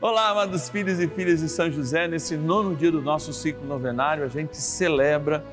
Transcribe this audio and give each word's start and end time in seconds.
Olá, 0.00 0.28
amados 0.28 0.68
filhos 0.68 1.00
e 1.00 1.08
filhas 1.08 1.40
de 1.40 1.48
São 1.48 1.72
José. 1.72 2.06
Nesse 2.06 2.36
nono 2.36 2.72
dia 2.72 2.88
do 2.88 3.02
nosso 3.02 3.32
ciclo 3.32 3.66
novenário, 3.66 4.22
a 4.22 4.28
gente 4.28 4.56
celebra 4.56 5.44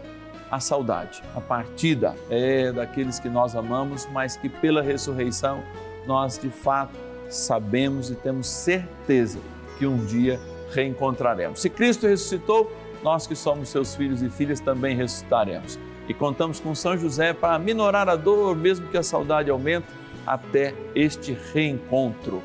a 0.51 0.59
saudade, 0.59 1.23
a 1.35 1.41
partida 1.41 2.15
é 2.29 2.71
daqueles 2.71 3.17
que 3.17 3.27
nós 3.27 3.55
amamos, 3.55 4.07
mas 4.13 4.37
que 4.37 4.47
pela 4.47 4.83
ressurreição 4.83 5.63
nós 6.05 6.37
de 6.37 6.51
fato 6.51 6.93
sabemos 7.27 8.11
e 8.11 8.15
temos 8.15 8.45
certeza 8.45 9.39
que 9.79 9.87
um 9.87 10.05
dia 10.05 10.39
reencontraremos. 10.69 11.59
Se 11.59 11.67
Cristo 11.67 12.05
ressuscitou, 12.05 12.71
nós 13.01 13.25
que 13.25 13.35
somos 13.35 13.69
seus 13.69 13.95
filhos 13.95 14.21
e 14.21 14.29
filhas 14.29 14.59
também 14.59 14.95
ressuscitaremos. 14.95 15.79
E 16.07 16.13
contamos 16.13 16.59
com 16.59 16.75
São 16.75 16.95
José 16.95 17.33
para 17.33 17.57
minorar 17.57 18.07
a 18.07 18.15
dor, 18.15 18.55
mesmo 18.55 18.87
que 18.89 18.97
a 18.97 19.01
saudade 19.01 19.49
aumente, 19.49 19.87
até 20.23 20.71
este 20.93 21.35
reencontro. 21.51 22.43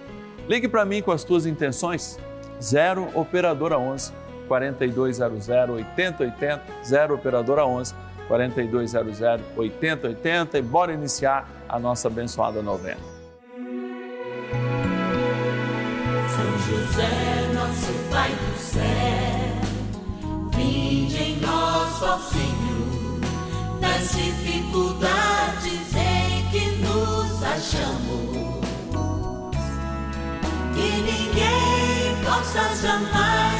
Ligue 0.48 0.68
para 0.68 0.84
mim 0.84 1.02
com 1.02 1.12
as 1.12 1.24
tuas 1.24 1.46
intenções. 1.46 2.18
0 2.62 3.10
Operadora 3.14 3.78
11 3.78 4.12
4200 4.48 5.48
8080 5.48 6.62
0 6.84 7.14
Operadora 7.14 7.64
11 7.64 7.94
4200 8.28 9.20
8080 9.56 10.58
e 10.58 10.62
bora 10.62 10.92
iniciar 10.92 11.48
a 11.68 11.78
nossa 11.78 12.08
abençoada 12.08 12.62
novena. 12.62 13.00
São 16.28 16.58
José, 16.58 17.52
nosso 17.54 17.92
Pai 18.10 18.30
do 18.30 18.58
céu, 18.58 18.82
vinde 20.54 21.16
em 21.16 21.40
nós, 21.40 22.02
ó 22.02 22.18
Senhor, 22.18 23.20
nas 23.80 24.12
dificuldades 24.12 25.94
em 25.96 26.48
que 26.50 26.70
nos 26.82 27.42
achamos 27.42 28.49
que 31.40 31.44
ninguém 31.44 32.24
possa 32.24 32.74
jamais 32.76 33.59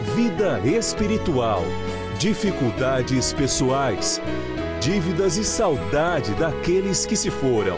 vida 0.00 0.58
espiritual, 0.60 1.62
dificuldades 2.18 3.34
pessoais, 3.34 4.20
dívidas 4.80 5.36
e 5.36 5.44
saudade 5.44 6.32
daqueles 6.34 7.04
que 7.04 7.14
se 7.14 7.30
foram. 7.30 7.76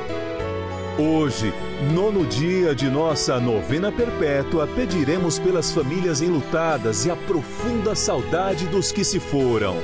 Hoje, 0.99 1.53
nono 1.93 2.25
dia 2.25 2.77
de 2.77 2.89
nossa 2.89 3.41
novena 3.41 3.91
perpétua, 3.91 4.69
pediremos 4.69 5.39
pelas 5.41 5.73
famílias 5.73 6.23
enlutadas 6.23 7.05
e 7.07 7.11
a 7.11 7.17
profunda 7.17 7.95
saudade 7.97 8.69
dos 8.69 8.93
que 8.93 9.03
se 9.03 9.19
foram. 9.19 9.75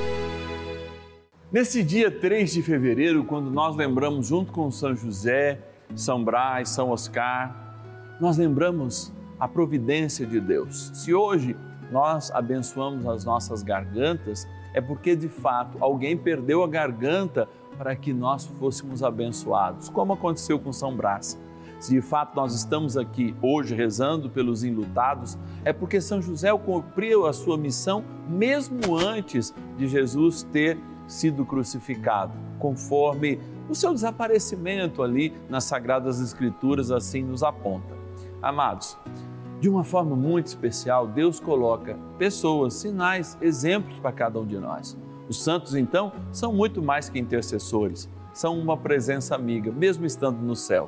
Nesse 1.51 1.83
dia 1.83 2.09
3 2.09 2.53
de 2.53 2.61
fevereiro, 2.61 3.25
quando 3.25 3.51
nós 3.51 3.75
lembramos 3.75 4.27
junto 4.27 4.53
com 4.53 4.71
São 4.71 4.95
José, 4.95 5.59
São 5.93 6.23
Brás, 6.23 6.69
São 6.69 6.89
Oscar, 6.91 8.15
nós 8.21 8.37
lembramos 8.37 9.11
a 9.37 9.47
providência 9.47 10.25
de 10.25 10.39
Deus. 10.39 10.91
Se 10.93 11.13
hoje 11.13 11.55
nós 11.91 12.31
abençoamos 12.31 13.05
as 13.05 13.25
nossas 13.25 13.63
gargantas, 13.63 14.47
é 14.73 14.81
porque 14.81 15.15
de 15.15 15.27
fato 15.27 15.77
alguém 15.79 16.15
perdeu 16.15 16.63
a 16.63 16.67
garganta 16.67 17.47
para 17.77 17.95
que 17.95 18.13
nós 18.13 18.45
fôssemos 18.45 19.03
abençoados, 19.03 19.89
como 19.89 20.13
aconteceu 20.13 20.59
com 20.59 20.71
São 20.71 20.95
Brás. 20.95 21.39
Se 21.79 21.93
de 21.93 22.01
fato 22.01 22.35
nós 22.35 22.53
estamos 22.53 22.97
aqui 22.97 23.33
hoje 23.41 23.73
rezando 23.73 24.29
pelos 24.29 24.63
enlutados, 24.65 25.37
é 25.63 25.71
porque 25.71 26.01
São 26.01 26.21
José 26.21 26.55
cumpriu 26.57 27.25
a 27.25 27.31
sua 27.31 27.57
missão 27.57 28.03
mesmo 28.27 28.97
antes 28.97 29.53
de 29.77 29.87
Jesus 29.87 30.43
ter 30.43 30.77
sido 31.07 31.45
crucificado, 31.45 32.33
conforme 32.59 33.39
o 33.69 33.75
seu 33.75 33.93
desaparecimento 33.93 35.01
ali 35.01 35.33
nas 35.49 35.63
Sagradas 35.63 36.19
Escrituras 36.19 36.91
assim 36.91 37.23
nos 37.23 37.43
aponta. 37.43 37.97
Amados, 38.41 38.97
de 39.59 39.67
uma 39.67 39.83
forma 39.83 40.15
muito 40.15 40.47
especial, 40.47 41.05
Deus 41.05 41.39
coloca 41.39 41.97
pessoas, 42.17 42.75
sinais, 42.75 43.37
exemplos 43.41 43.99
para 43.99 44.11
cada 44.11 44.39
um 44.39 44.45
de 44.45 44.57
nós. 44.57 44.97
Os 45.27 45.43
santos, 45.43 45.75
então, 45.75 46.13
são 46.31 46.53
muito 46.53 46.81
mais 46.81 47.09
que 47.09 47.19
intercessores, 47.19 48.09
são 48.33 48.57
uma 48.57 48.77
presença 48.77 49.35
amiga, 49.35 49.69
mesmo 49.69 50.05
estando 50.05 50.37
no 50.37 50.55
céu, 50.55 50.87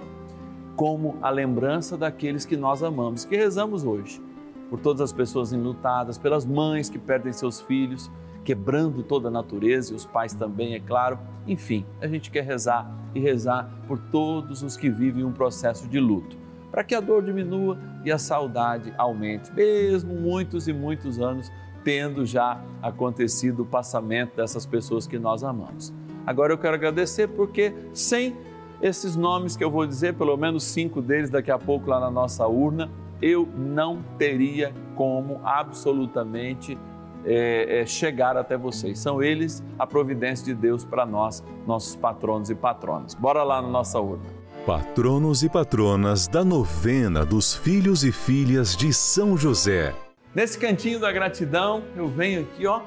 como 0.76 1.18
a 1.22 1.30
lembrança 1.30 1.98
daqueles 1.98 2.46
que 2.46 2.56
nós 2.56 2.82
amamos, 2.82 3.26
que 3.26 3.36
rezamos 3.36 3.84
hoje, 3.84 4.22
por 4.70 4.80
todas 4.80 5.02
as 5.02 5.12
pessoas 5.12 5.52
enlutadas, 5.52 6.18
pelas 6.18 6.46
mães 6.46 6.90
que 6.90 6.98
perdem 6.98 7.34
seus 7.34 7.60
filhos, 7.60 8.10
quebrando 8.46 9.04
toda 9.04 9.28
a 9.28 9.32
natureza 9.32 9.92
e 9.92 9.96
os 9.96 10.06
pais 10.06 10.34
também, 10.34 10.76
é 10.76 10.80
claro. 10.80 11.20
Enfim, 11.46 11.86
a 12.00 12.08
gente 12.08 12.32
quer 12.32 12.46
rezar 12.46 12.90
e 13.14 13.20
rezar 13.20 13.70
por 13.86 14.00
todos 14.00 14.64
os 14.64 14.78
que 14.78 14.90
vivem 14.90 15.26
um 15.26 15.34
processo 15.34 15.90
de 15.90 16.00
luto 16.00 16.40
para 16.72 16.84
que 16.84 16.96
a 16.96 17.02
dor 17.02 17.24
diminua 17.24 17.78
e 18.06 18.12
a 18.12 18.18
saudade 18.18 18.94
aumente, 18.98 19.52
mesmo 19.54 20.16
muitos 20.16 20.68
e 20.68 20.74
muitos 20.74 21.20
anos 21.20 21.52
tendo 21.84 22.26
já 22.26 22.62
acontecido 22.82 23.64
o 23.64 23.66
passamento 23.66 24.36
dessas 24.36 24.66
pessoas 24.66 25.08
que 25.08 25.20
nós 25.20 25.44
amamos. 25.44 25.94
Agora 26.26 26.54
eu 26.54 26.58
quero 26.58 26.76
agradecer 26.76 27.28
porque 27.28 27.74
sem 27.94 28.36
esses 28.82 29.16
nomes 29.16 29.56
que 29.56 29.64
eu 29.64 29.70
vou 29.70 29.86
dizer, 29.86 30.14
pelo 30.16 30.36
menos 30.38 30.64
cinco 30.64 31.02
deles 31.02 31.30
daqui 31.30 31.52
a 31.52 31.58
pouco 31.58 31.90
lá 31.90 32.00
na 32.00 32.10
nossa 32.10 32.48
urna, 32.48 32.90
eu 33.22 33.48
não 33.56 34.02
teria 34.18 34.74
como 34.96 35.40
absolutamente 35.44 36.78
é, 37.24 37.82
é, 37.82 37.86
chegar 37.86 38.36
até 38.36 38.58
vocês. 38.58 38.98
São 39.00 39.22
eles 39.22 39.64
a 39.78 39.86
providência 39.86 40.46
de 40.46 40.56
Deus 40.56 40.84
para 40.84 41.06
nós, 41.06 41.44
nossos 41.68 41.96
patronos 41.96 42.50
e 42.50 42.56
patronas. 42.56 43.14
Bora 43.14 43.44
lá 43.44 43.62
na 43.62 43.68
nossa 43.68 44.00
urna. 44.00 44.24
Patronos 44.66 45.42
e 45.42 45.50
patronas 45.50 46.28
da 46.28 46.46
novena 46.46 47.26
dos 47.26 47.52
filhos 47.52 48.04
e 48.04 48.12
filhas 48.12 48.78
de 48.78 48.94
São 48.94 49.36
José. 49.36 49.92
Nesse 50.36 50.56
cantinho 50.56 51.00
da 51.00 51.12
gratidão, 51.12 51.84
eu 51.96 52.08
venho 52.08 52.42
aqui, 52.42 52.68
ó, 52.68 52.82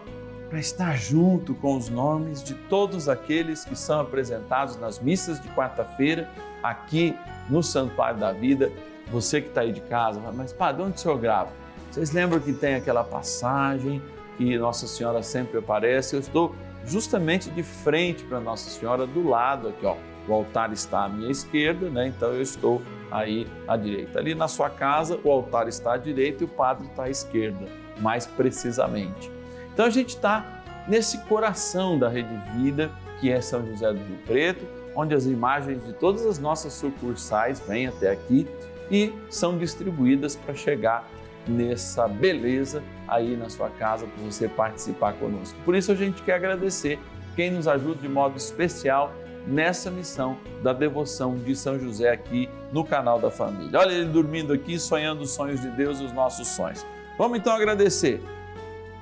para 0.49 0.61
estar 0.61 0.97
junto 0.97 1.53
com 1.53 1.77
os 1.77 1.89
nomes 1.89 2.45
de 2.45 2.55
todos 2.55 3.09
aqueles 3.09 3.65
que 3.65 3.75
são 3.75 3.99
apresentados 3.99 4.77
nas 4.77 5.01
missas 5.01 5.41
de 5.41 5.49
quarta-feira, 5.49 6.31
aqui 6.63 7.13
no 7.51 7.61
Santuário 7.61 8.21
da 8.21 8.31
Vida. 8.31 8.71
Você 9.11 9.41
que 9.41 9.49
está 9.49 9.63
aí 9.63 9.73
de 9.73 9.81
casa, 9.81 10.21
mas 10.33 10.53
padre, 10.53 10.81
onde 10.81 10.95
o 10.95 10.99
senhor 10.99 11.19
grava? 11.19 11.51
Vocês 11.91 12.13
lembram 12.13 12.39
que 12.39 12.53
tem 12.53 12.77
aquela 12.77 13.03
passagem 13.03 14.01
que 14.39 14.57
Nossa 14.57 14.87
Senhora 14.87 15.25
sempre 15.25 15.59
aparece? 15.59 16.15
Eu 16.15 16.21
estou 16.21 16.55
justamente 16.87 17.51
de 17.51 17.65
frente 17.65 18.23
para 18.23 18.39
Nossa 18.39 18.71
Senhora, 18.71 19.09
do 19.09 19.29
lado 19.29 19.67
aqui, 19.67 19.85
ó 19.85 19.97
o 20.29 20.33
altar 20.33 20.73
está 20.73 21.05
à 21.05 21.09
minha 21.09 21.31
esquerda, 21.31 21.89
né? 21.91 22.09
então 22.09 22.33
eu 22.33 22.43
estou 22.43 22.83
aí 23.11 23.47
à 23.69 23.77
direita. 23.77 24.19
Ali 24.19 24.35
na 24.35 24.49
sua 24.49 24.71
casa, 24.71 25.19
o 25.23 25.31
altar 25.31 25.69
está 25.69 25.95
à 25.95 25.97
direita 25.97 26.43
e 26.43 26.47
o 26.47 26.49
padre 26.49 26.87
está 26.87 27.05
à 27.05 27.11
esquerda, 27.11 27.67
mais 28.01 28.27
precisamente. 28.27 29.31
Então 29.73 29.87
a 29.87 29.91
gente 29.91 30.11
está 30.11 30.63
nesse 30.89 31.19
coração 31.25 31.99
da 31.99 32.09
Rede 32.09 32.35
Vida, 32.57 32.91
que 33.21 33.31
é 33.31 33.41
São 33.41 33.67
José 33.67 33.93
do 33.93 33.99
Rio 33.99 34.19
Preto, 34.27 34.65
onde 34.95 35.15
as 35.15 35.27
imagens 35.27 35.85
de 35.85 35.93
todas 35.93 36.25
as 36.27 36.39
nossas 36.39 36.73
sucursais 36.73 37.61
vêm 37.67 37.87
até 37.87 38.11
aqui 38.11 38.47
e 38.91 39.13
são 39.29 39.59
distribuídas 39.59 40.37
para 40.37 40.55
chegar 40.55 41.09
nessa 41.47 42.09
beleza 42.09 42.83
aí 43.07 43.37
na 43.37 43.49
sua 43.49 43.69
casa 43.71 44.07
para 44.07 44.25
você 44.25 44.49
participar 44.49 45.15
conosco. 45.15 45.59
Por 45.65 45.75
isso 45.75 45.93
a 45.93 45.95
gente 45.95 46.23
quer 46.23 46.35
agradecer 46.35 46.99
quem 47.37 47.51
nos 47.51 47.67
ajuda 47.67 48.01
de 48.01 48.09
modo 48.09 48.37
especial 48.37 49.13
nessa 49.47 49.91
missão 49.91 50.37
da 50.63 50.73
devoção 50.73 51.37
de 51.37 51.55
São 51.55 51.79
José 51.79 52.11
aqui 52.11 52.49
no 52.73 52.85
canal 52.85 53.19
da 53.19 53.31
família. 53.31 53.79
Olha 53.79 53.93
ele 53.93 54.07
dormindo 54.07 54.53
aqui, 54.53 54.79
sonhando 54.79 55.23
os 55.23 55.31
sonhos 55.31 55.61
de 55.61 55.69
Deus 55.71 56.01
os 56.01 56.13
nossos 56.13 56.49
sonhos. 56.49 56.85
Vamos 57.19 57.39
então 57.39 57.53
agradecer. 57.53 58.23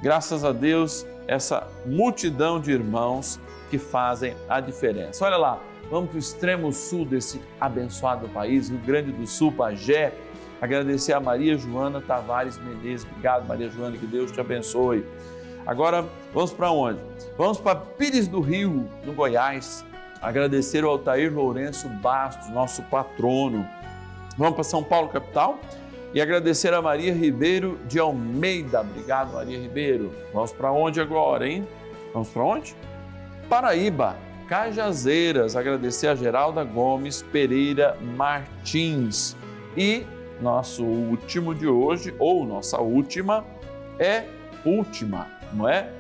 Graças 0.03 0.45
a 0.45 0.53
Deus, 0.53 1.07
essa 1.27 1.67
multidão 1.87 2.61
de 2.61 2.73
irmãos 2.73 3.39
que 3.71 3.79
fazem 3.79 4.35
a 4.49 4.61
diferença. 4.61 5.25
Olha 5.25 5.37
lá, 5.37 5.61
vamos 5.89 6.11
para 6.11 6.17
o 6.17 6.19
extremo 6.19 6.73
sul 6.73 7.05
desse 7.05 7.41
abençoado 7.61 8.29
país, 8.29 8.69
Rio 8.69 8.81
Grande 8.81 9.13
do 9.13 9.27
Sul, 9.27 9.53
Pajé. 9.53 10.13
Agradecer 10.61 11.13
a 11.13 11.21
Maria 11.21 11.57
Joana 11.57 12.01
Tavares 12.01 12.59
Menezes. 12.59 13.07
Obrigado, 13.07 13.47
Maria 13.47 13.71
Joana, 13.71 13.97
que 13.97 14.07
Deus 14.07 14.31
te 14.31 14.41
abençoe. 14.41 15.07
Agora 15.65 16.05
vamos 16.35 16.53
para 16.53 16.71
onde? 16.71 17.01
Vamos 17.39 17.59
para 17.59 17.77
Pires 17.77 18.27
do 18.29 18.41
Rio, 18.41 18.89
no 19.05 19.13
Goiás. 19.13 19.85
Agradecer 20.23 20.85
ao 20.85 20.91
Altair 20.91 21.35
Lourenço 21.35 21.89
Bastos, 21.89 22.49
nosso 22.49 22.81
patrono. 22.85 23.67
Vamos 24.39 24.55
para 24.55 24.65
São 24.65 24.85
Paulo, 24.85 25.09
capital. 25.09 25.59
E 26.15 26.21
agradecer 26.21 26.73
a 26.73 26.81
Maria 26.81 27.13
Ribeiro 27.13 27.79
de 27.89 27.99
Almeida. 27.99 28.83
Obrigado, 28.83 29.33
Maria 29.33 29.59
Ribeiro. 29.59 30.15
Vamos 30.33 30.53
para 30.53 30.71
onde 30.71 31.01
agora, 31.01 31.49
hein? 31.49 31.67
Vamos 32.13 32.29
para 32.29 32.43
onde? 32.45 32.77
Paraíba, 33.49 34.17
Cajazeiras. 34.49 35.57
Agradecer 35.57 36.09
a 36.09 36.15
Geralda 36.15 36.63
Gomes 36.63 37.23
Pereira 37.23 37.97
Martins. 38.01 39.37
E 39.77 40.07
nosso 40.41 40.85
último 40.85 41.55
de 41.55 41.67
hoje, 41.67 42.15
ou 42.19 42.45
nossa 42.45 42.79
última, 42.81 43.45
é 43.99 44.25
última, 44.65 45.27
não 45.53 45.69
é? 45.69 45.91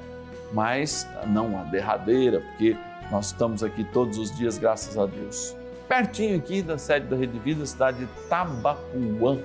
Mas 0.53 1.09
não 1.27 1.59
a 1.59 1.65
derradeira, 1.65 2.41
porque 2.41 2.77
nós 3.13 3.27
estamos 3.27 3.63
aqui 3.63 3.85
todos 3.85 4.17
os 4.17 4.35
dias, 4.35 4.57
graças 4.57 4.97
a 4.97 5.05
Deus. 5.05 5.55
Pertinho 5.87 6.35
aqui 6.39 6.63
da 6.63 6.79
sede 6.79 7.07
da 7.09 7.15
Rede 7.15 7.39
Vida, 7.39 7.67
cidade 7.67 7.99
de 7.99 8.07
Tabapuã, 8.27 9.39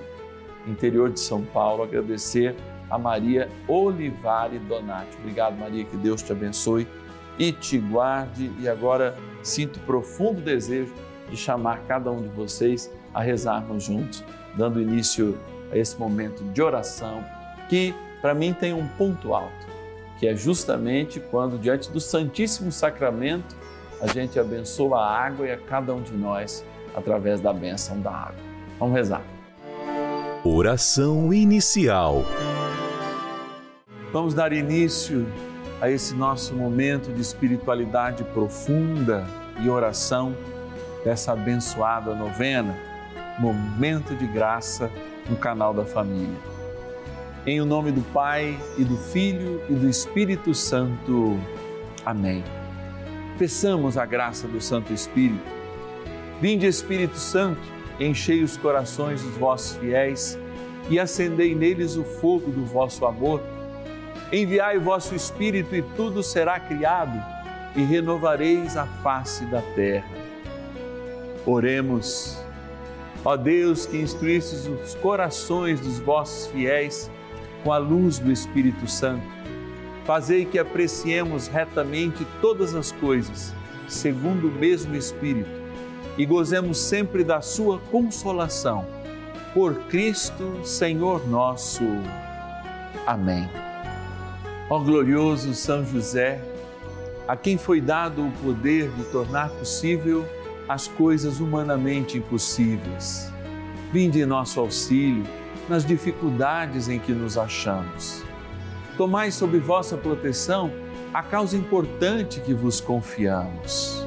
interior 0.66 1.10
de 1.10 1.20
São 1.20 1.44
Paulo. 1.44 1.82
Agradecer 1.82 2.56
a 2.88 2.96
Maria 2.96 3.46
Olivari 3.68 4.58
Donati. 4.60 5.14
Obrigado, 5.18 5.58
Maria, 5.58 5.84
que 5.84 5.98
Deus 5.98 6.22
te 6.22 6.32
abençoe 6.32 6.88
e 7.38 7.52
te 7.52 7.76
guarde. 7.76 8.50
E 8.58 8.66
agora 8.66 9.14
sinto 9.42 9.78
profundo 9.80 10.40
desejo 10.40 10.94
de 11.28 11.36
chamar 11.36 11.82
cada 11.86 12.10
um 12.10 12.22
de 12.22 12.28
vocês 12.28 12.90
a 13.12 13.20
rezarmos 13.20 13.84
juntos, 13.84 14.24
dando 14.56 14.80
início 14.80 15.38
a 15.70 15.76
esse 15.76 15.98
momento 15.98 16.42
de 16.42 16.62
oração 16.62 17.22
que 17.68 17.94
para 18.22 18.32
mim 18.32 18.54
tem 18.54 18.72
um 18.72 18.88
ponto 18.88 19.34
alto, 19.34 19.66
que 20.18 20.26
é 20.26 20.34
justamente 20.34 21.20
quando 21.20 21.58
diante 21.58 21.90
do 21.90 22.00
Santíssimo 22.00 22.72
Sacramento 22.72 23.57
a 24.00 24.06
gente 24.06 24.38
abençoa 24.38 24.98
a 24.98 25.26
água 25.26 25.46
e 25.46 25.52
a 25.52 25.56
cada 25.56 25.94
um 25.94 26.02
de 26.02 26.12
nós 26.12 26.64
através 26.94 27.40
da 27.40 27.52
bênção 27.52 28.00
da 28.00 28.10
água. 28.10 28.40
Vamos 28.78 28.94
rezar. 28.94 29.22
Oração 30.44 31.32
inicial. 31.32 32.24
Vamos 34.12 34.34
dar 34.34 34.52
início 34.52 35.26
a 35.80 35.90
esse 35.90 36.14
nosso 36.14 36.54
momento 36.54 37.12
de 37.12 37.20
espiritualidade 37.20 38.24
profunda 38.24 39.26
e 39.60 39.68
oração 39.68 40.34
dessa 41.04 41.32
abençoada 41.32 42.14
novena, 42.14 42.76
momento 43.38 44.14
de 44.14 44.26
graça 44.26 44.90
no 45.28 45.36
canal 45.36 45.74
da 45.74 45.84
família. 45.84 46.38
Em 47.46 47.60
o 47.60 47.64
nome 47.64 47.92
do 47.92 48.02
Pai 48.12 48.58
e 48.76 48.84
do 48.84 48.96
Filho 48.96 49.60
e 49.68 49.74
do 49.74 49.88
Espírito 49.88 50.54
Santo. 50.54 51.38
Amém. 52.04 52.42
Peçamos 53.38 53.96
a 53.96 54.04
graça 54.04 54.48
do 54.48 54.60
Santo 54.60 54.92
Espírito. 54.92 55.46
Vinde, 56.40 56.66
Espírito 56.66 57.16
Santo, 57.16 57.60
enchei 58.00 58.42
os 58.42 58.56
corações 58.56 59.22
dos 59.22 59.36
vossos 59.36 59.76
fiéis 59.76 60.36
e 60.90 60.98
acendei 60.98 61.54
neles 61.54 61.96
o 61.96 62.02
fogo 62.02 62.50
do 62.50 62.64
vosso 62.64 63.06
amor. 63.06 63.40
Enviai 64.32 64.76
o 64.76 64.80
vosso 64.80 65.14
Espírito 65.14 65.76
e 65.76 65.82
tudo 65.82 66.20
será 66.20 66.58
criado 66.58 67.16
e 67.76 67.82
renovareis 67.84 68.76
a 68.76 68.86
face 69.04 69.44
da 69.46 69.62
terra. 69.62 70.08
Oremos. 71.46 72.36
Ó 73.24 73.36
Deus, 73.36 73.86
que 73.86 73.98
instruístes 73.98 74.66
os 74.66 74.96
corações 74.96 75.80
dos 75.80 76.00
vossos 76.00 76.48
fiéis 76.48 77.08
com 77.62 77.72
a 77.72 77.78
luz 77.78 78.18
do 78.18 78.32
Espírito 78.32 78.88
Santo, 78.88 79.37
fazei 80.08 80.46
que 80.46 80.58
apreciemos 80.58 81.48
retamente 81.48 82.26
todas 82.40 82.74
as 82.74 82.90
coisas, 82.90 83.54
segundo 83.86 84.48
o 84.48 84.50
mesmo 84.50 84.96
Espírito, 84.96 85.50
e 86.16 86.24
gozemos 86.24 86.78
sempre 86.78 87.22
da 87.22 87.42
sua 87.42 87.78
consolação. 87.90 88.86
Por 89.52 89.74
Cristo, 89.90 90.64
Senhor 90.64 91.28
nosso. 91.28 91.84
Amém. 93.06 93.50
Ó 94.70 94.78
glorioso 94.78 95.52
São 95.52 95.84
José, 95.84 96.40
a 97.28 97.36
quem 97.36 97.58
foi 97.58 97.78
dado 97.78 98.26
o 98.26 98.32
poder 98.42 98.90
de 98.92 99.04
tornar 99.12 99.50
possível 99.50 100.26
as 100.66 100.88
coisas 100.88 101.38
humanamente 101.38 102.16
impossíveis. 102.16 103.30
Vinde 103.92 104.22
em 104.22 104.26
nosso 104.26 104.58
auxílio 104.58 105.26
nas 105.68 105.84
dificuldades 105.84 106.88
em 106.88 106.98
que 106.98 107.12
nos 107.12 107.36
achamos. 107.36 108.26
Tomai 108.98 109.30
sob 109.30 109.56
vossa 109.60 109.96
proteção 109.96 110.72
a 111.14 111.22
causa 111.22 111.56
importante 111.56 112.40
que 112.40 112.52
vos 112.52 112.80
confiamos. 112.80 114.04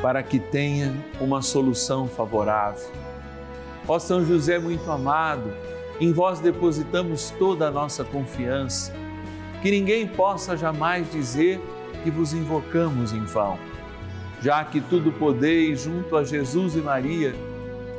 Para 0.00 0.22
que 0.22 0.38
tenha 0.38 0.94
uma 1.20 1.42
solução 1.42 2.08
favorável. 2.08 2.90
Ó 3.86 3.98
São 3.98 4.24
José 4.24 4.58
muito 4.58 4.90
amado, 4.90 5.52
em 6.00 6.10
vós 6.10 6.40
depositamos 6.40 7.30
toda 7.38 7.68
a 7.68 7.70
nossa 7.70 8.02
confiança. 8.04 8.94
Que 9.60 9.70
ninguém 9.70 10.06
possa 10.06 10.56
jamais 10.56 11.12
dizer 11.12 11.60
que 12.02 12.10
vos 12.10 12.32
invocamos 12.32 13.12
em 13.12 13.26
vão. 13.26 13.58
Já 14.40 14.64
que 14.64 14.80
tudo 14.80 15.12
podeis 15.12 15.82
junto 15.82 16.16
a 16.16 16.24
Jesus 16.24 16.76
e 16.76 16.78
Maria, 16.78 17.34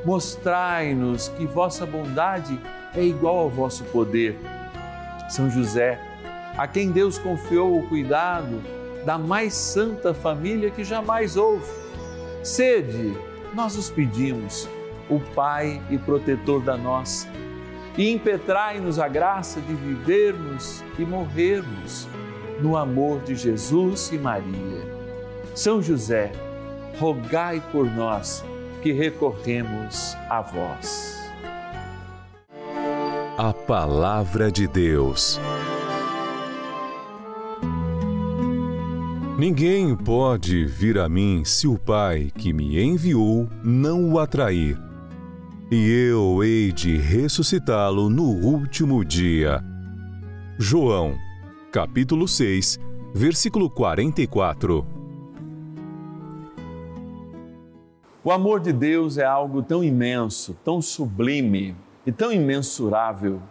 mostrai-nos 0.06 1.30
que 1.30 1.46
vossa 1.46 1.86
bondade 1.86 2.60
é 2.96 3.04
igual 3.04 3.40
ao 3.40 3.50
vosso 3.50 3.84
poder. 3.86 4.38
São 5.30 5.50
José, 5.50 6.00
a 6.58 6.68
quem 6.68 6.92
Deus 6.92 7.18
confiou 7.18 7.78
o 7.78 7.88
cuidado 7.88 8.62
da 9.06 9.18
mais 9.18 9.54
santa 9.54 10.14
família 10.14 10.72
que 10.72 10.84
jamais 10.84 11.38
houve. 11.38 11.72
Sede, 12.44 13.16
nós 13.54 13.76
os 13.76 13.90
pedimos, 13.90 14.68
o 15.10 15.20
Pai 15.20 15.82
e 15.90 15.98
protetor 15.98 16.62
da 16.62 16.78
nossa 16.78 17.28
e 17.98 18.12
impetrai-nos 18.12 18.98
a 18.98 19.08
graça 19.08 19.60
de 19.60 19.74
vivermos 19.74 20.84
e 20.98 21.04
morrermos 21.04 22.08
no 22.62 22.78
amor 22.78 23.20
de 23.22 23.36
Jesus 23.36 24.10
e 24.14 24.18
Maria. 24.18 24.88
São 25.54 25.82
José, 25.82 26.32
rogai 26.98 27.62
por 27.72 27.86
nós 27.86 28.44
que 28.82 28.92
recorremos 28.92 30.16
a 30.30 30.42
vós. 30.42 31.18
A 33.38 33.54
Palavra 33.54 34.52
de 34.52 34.68
Deus. 34.68 35.40
Ninguém 39.38 39.96
pode 39.96 40.66
vir 40.66 40.98
a 40.98 41.08
mim 41.08 41.44
se 41.46 41.68
o 41.68 41.78
Pai 41.78 42.32
que 42.38 42.52
me 42.52 42.82
enviou 42.82 43.50
não 43.64 44.12
o 44.12 44.20
atrair 44.20 44.78
e 45.72 45.88
eu 45.88 46.44
hei 46.44 46.72
de 46.72 46.98
ressuscitá-lo 46.98 48.10
no 48.10 48.24
último 48.24 49.06
dia. 49.06 49.64
João, 50.58 51.16
capítulo 51.72 52.28
6, 52.28 52.80
versículo 53.14 53.70
44. 53.70 54.99
O 58.24 58.32
amor 58.32 58.60
de 58.60 58.74
Deus 58.74 59.18
é 59.18 59.26
algo 59.26 59.62
tão 59.62 59.84
imenso, 59.84 60.58
tão 60.64 60.82
sublime 60.82 61.76
e 62.06 62.12
tão 62.12 62.32
imensurável 62.32 63.42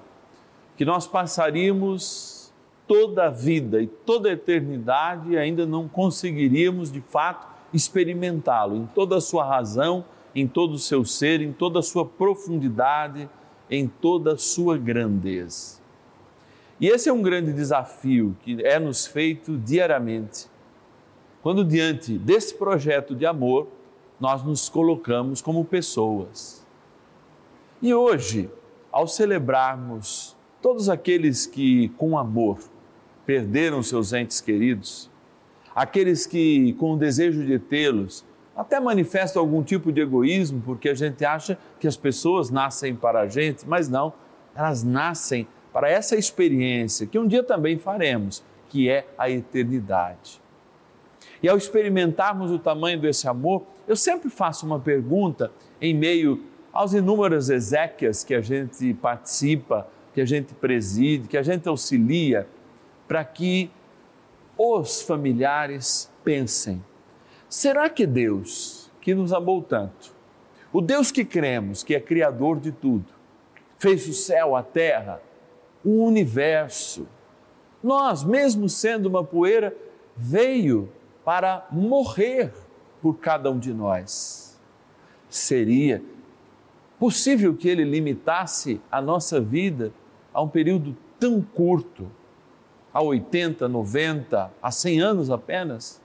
que 0.76 0.84
nós 0.84 1.06
passaríamos 1.06 2.52
toda 2.86 3.26
a 3.26 3.30
vida 3.30 3.80
e 3.80 3.86
toda 3.86 4.28
a 4.28 4.32
eternidade 4.32 5.32
e 5.32 5.38
ainda 5.38 5.66
não 5.66 5.88
conseguiríamos 5.88 6.92
de 6.92 7.00
fato 7.00 7.46
experimentá-lo 7.72 8.76
em 8.76 8.86
toda 8.86 9.16
a 9.16 9.20
sua 9.20 9.44
razão 9.44 10.04
em 10.34 10.46
todo 10.46 10.74
o 10.74 10.78
seu 10.78 11.04
ser, 11.04 11.40
em 11.40 11.52
toda 11.52 11.78
a 11.78 11.82
sua 11.82 12.04
profundidade, 12.04 13.28
em 13.70 13.88
toda 13.88 14.34
a 14.34 14.38
sua 14.38 14.76
grandeza. 14.76 15.78
E 16.80 16.86
esse 16.86 17.08
é 17.08 17.12
um 17.12 17.22
grande 17.22 17.52
desafio 17.52 18.36
que 18.42 18.62
é 18.64 18.78
nos 18.78 19.06
feito 19.06 19.56
diariamente. 19.56 20.46
Quando 21.42 21.64
diante 21.64 22.16
desse 22.16 22.54
projeto 22.54 23.14
de 23.14 23.26
amor, 23.26 23.66
nós 24.20 24.42
nos 24.42 24.68
colocamos 24.68 25.40
como 25.40 25.64
pessoas. 25.64 26.66
E 27.80 27.94
hoje, 27.94 28.50
ao 28.90 29.06
celebrarmos 29.06 30.36
todos 30.60 30.88
aqueles 30.88 31.46
que 31.46 31.88
com 31.90 32.18
amor 32.18 32.58
perderam 33.24 33.82
seus 33.82 34.12
entes 34.12 34.40
queridos, 34.40 35.10
aqueles 35.74 36.26
que, 36.26 36.72
com 36.74 36.94
o 36.94 36.96
desejo 36.96 37.44
de 37.44 37.58
tê-los, 37.58 38.24
até 38.56 38.80
manifestam 38.80 39.40
algum 39.40 39.62
tipo 39.62 39.92
de 39.92 40.00
egoísmo, 40.00 40.60
porque 40.62 40.88
a 40.88 40.94
gente 40.94 41.24
acha 41.24 41.56
que 41.78 41.86
as 41.86 41.96
pessoas 41.96 42.50
nascem 42.50 42.96
para 42.96 43.20
a 43.20 43.28
gente, 43.28 43.68
mas 43.68 43.88
não, 43.88 44.12
elas 44.54 44.82
nascem 44.82 45.46
para 45.72 45.88
essa 45.88 46.16
experiência 46.16 47.06
que 47.06 47.18
um 47.18 47.28
dia 47.28 47.44
também 47.44 47.78
faremos, 47.78 48.42
que 48.68 48.90
é 48.90 49.06
a 49.16 49.30
eternidade. 49.30 50.40
E 51.42 51.48
ao 51.48 51.56
experimentarmos 51.56 52.50
o 52.50 52.58
tamanho 52.58 53.00
desse 53.00 53.28
amor, 53.28 53.64
eu 53.86 53.96
sempre 53.96 54.28
faço 54.28 54.66
uma 54.66 54.80
pergunta 54.80 55.50
em 55.80 55.94
meio 55.94 56.42
aos 56.72 56.92
inúmeras 56.92 57.48
exéquias 57.48 58.24
que 58.24 58.34
a 58.34 58.40
gente 58.40 58.92
participa, 58.94 59.88
que 60.12 60.20
a 60.20 60.24
gente 60.24 60.54
preside, 60.54 61.28
que 61.28 61.36
a 61.36 61.42
gente 61.42 61.68
auxilia, 61.68 62.46
para 63.06 63.24
que 63.24 63.70
os 64.56 65.00
familiares 65.02 66.10
pensem: 66.24 66.82
será 67.48 67.88
que 67.88 68.06
Deus, 68.06 68.90
que 69.00 69.14
nos 69.14 69.32
amou 69.32 69.62
tanto, 69.62 70.12
o 70.72 70.80
Deus 70.80 71.10
que 71.10 71.24
cremos, 71.24 71.82
que 71.82 71.94
é 71.94 72.00
Criador 72.00 72.58
de 72.58 72.72
tudo, 72.72 73.06
fez 73.78 74.06
o 74.08 74.12
céu, 74.12 74.56
a 74.56 74.62
terra, 74.62 75.22
o 75.84 76.04
universo, 76.04 77.06
nós, 77.82 78.24
mesmo 78.24 78.68
sendo 78.68 79.06
uma 79.06 79.22
poeira, 79.22 79.74
veio 80.16 80.88
para 81.28 81.68
morrer 81.70 82.54
por 83.02 83.18
cada 83.18 83.50
um 83.50 83.58
de 83.58 83.74
nós. 83.74 84.58
Seria 85.28 86.02
possível 86.98 87.54
que 87.54 87.68
ele 87.68 87.84
limitasse 87.84 88.80
a 88.90 89.02
nossa 89.02 89.38
vida 89.38 89.92
a 90.32 90.40
um 90.40 90.48
período 90.48 90.96
tão 91.20 91.42
curto, 91.42 92.10
a 92.94 93.02
80, 93.02 93.68
90, 93.68 94.50
a 94.62 94.70
100 94.70 95.00
anos 95.02 95.30
apenas? 95.30 96.00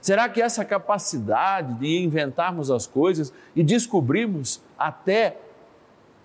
Será 0.00 0.28
que 0.28 0.40
essa 0.40 0.64
capacidade 0.64 1.74
de 1.80 1.98
inventarmos 1.98 2.70
as 2.70 2.86
coisas 2.86 3.32
e 3.56 3.64
descobrirmos 3.64 4.62
até 4.78 5.36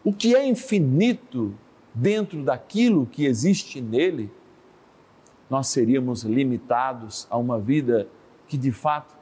o 0.03 0.13
que 0.13 0.35
é 0.35 0.45
infinito 0.45 1.51
dentro 1.95 2.43
daquilo 2.43 3.07
que 3.07 3.25
existe 3.25 3.81
nele, 3.81 4.31
nós 5.49 5.65
seríamos 5.69 6.21
limitados 6.21 7.25
a 7.31 7.37
uma 7.37 7.59
vida 7.59 8.07
que 8.55 8.57
de 8.57 8.71
fato 8.71 9.13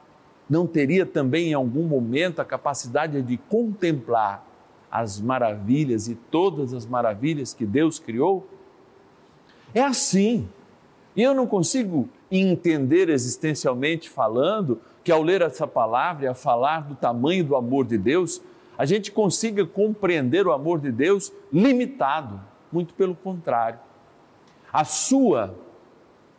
não 0.47 0.67
teria 0.67 1.07
também 1.07 1.49
em 1.49 1.53
algum 1.53 1.83
momento 1.83 2.39
a 2.39 2.45
capacidade 2.45 3.19
de 3.23 3.35
contemplar 3.35 4.45
as 4.91 5.19
maravilhas 5.19 6.07
e 6.07 6.13
todas 6.13 6.71
as 6.71 6.85
maravilhas 6.85 7.51
que 7.51 7.65
Deus 7.65 7.97
criou? 7.97 8.47
É 9.73 9.81
assim. 9.81 10.47
E 11.15 11.23
eu 11.23 11.33
não 11.33 11.47
consigo 11.47 12.07
entender 12.29 13.09
existencialmente 13.09 14.07
falando 14.07 14.79
que 15.03 15.11
ao 15.11 15.23
ler 15.23 15.41
essa 15.41 15.65
palavra 15.65 16.25
e 16.25 16.27
a 16.27 16.35
falar 16.35 16.81
do 16.81 16.95
tamanho 16.95 17.43
do 17.43 17.55
amor 17.55 17.85
de 17.85 17.97
Deus, 17.97 18.39
a 18.77 18.85
gente 18.85 19.11
consiga 19.11 19.65
compreender 19.65 20.45
o 20.45 20.51
amor 20.51 20.79
de 20.79 20.91
Deus 20.91 21.33
limitado. 21.51 22.39
Muito 22.71 22.93
pelo 22.93 23.15
contrário. 23.15 23.79
A 24.71 24.83
sua 24.83 25.55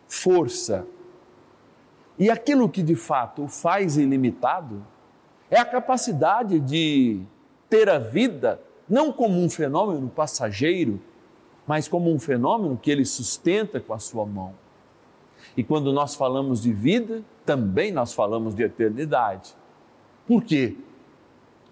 força 0.07 0.87
e 2.19 2.31
aquilo 2.31 2.69
que 2.69 2.83
de 2.83 2.95
fato 2.95 3.45
o 3.45 3.49
faz 3.49 3.97
ilimitado 3.97 4.85
é 5.51 5.59
a 5.59 5.65
capacidade 5.65 6.61
de 6.61 7.21
ter 7.69 7.89
a 7.89 7.99
vida 7.99 8.61
não 8.89 9.13
como 9.13 9.41
um 9.41 9.49
fenômeno 9.49 10.09
passageiro, 10.09 11.01
mas 11.67 11.89
como 11.89 12.13
um 12.13 12.19
fenômeno 12.19 12.77
que 12.77 12.91
ele 12.91 13.05
sustenta 13.05 13.81
com 13.81 13.95
a 13.95 13.99
sua 13.99 14.27
mão. 14.27 14.55
E 15.57 15.65
quando 15.65 15.93
nós 15.93 16.15
falamos 16.15 16.63
de 16.63 16.73
vida, 16.73 17.23
também 17.45 17.93
nós 17.93 18.13
falamos 18.13 18.55
de 18.55 18.63
eternidade. 18.63 19.55
Por 20.27 20.43
quê? 20.43 20.77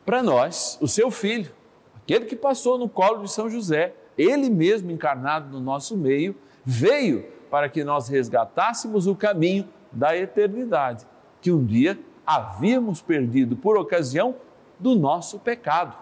Para 0.04 0.22
nós, 0.22 0.78
o 0.80 0.88
seu 0.88 1.10
filho, 1.10 1.52
aquele 1.96 2.24
que 2.24 2.36
passou 2.36 2.78
no 2.78 2.88
colo 2.88 3.22
de 3.22 3.30
São 3.30 3.48
José, 3.48 3.94
ele 4.16 4.50
mesmo 4.50 4.90
encarnado 4.90 5.48
no 5.50 5.60
nosso 5.60 5.96
meio, 5.96 6.34
veio 6.64 7.24
para 7.50 7.68
que 7.68 7.84
nós 7.84 8.08
resgatássemos 8.08 9.06
o 9.06 9.14
caminho 9.14 9.68
da 9.92 10.16
eternidade, 10.16 11.06
que 11.40 11.52
um 11.52 11.64
dia 11.64 11.98
havíamos 12.26 13.02
perdido 13.02 13.56
por 13.56 13.76
ocasião 13.76 14.36
do 14.78 14.94
nosso 14.94 15.38
pecado. 15.38 15.96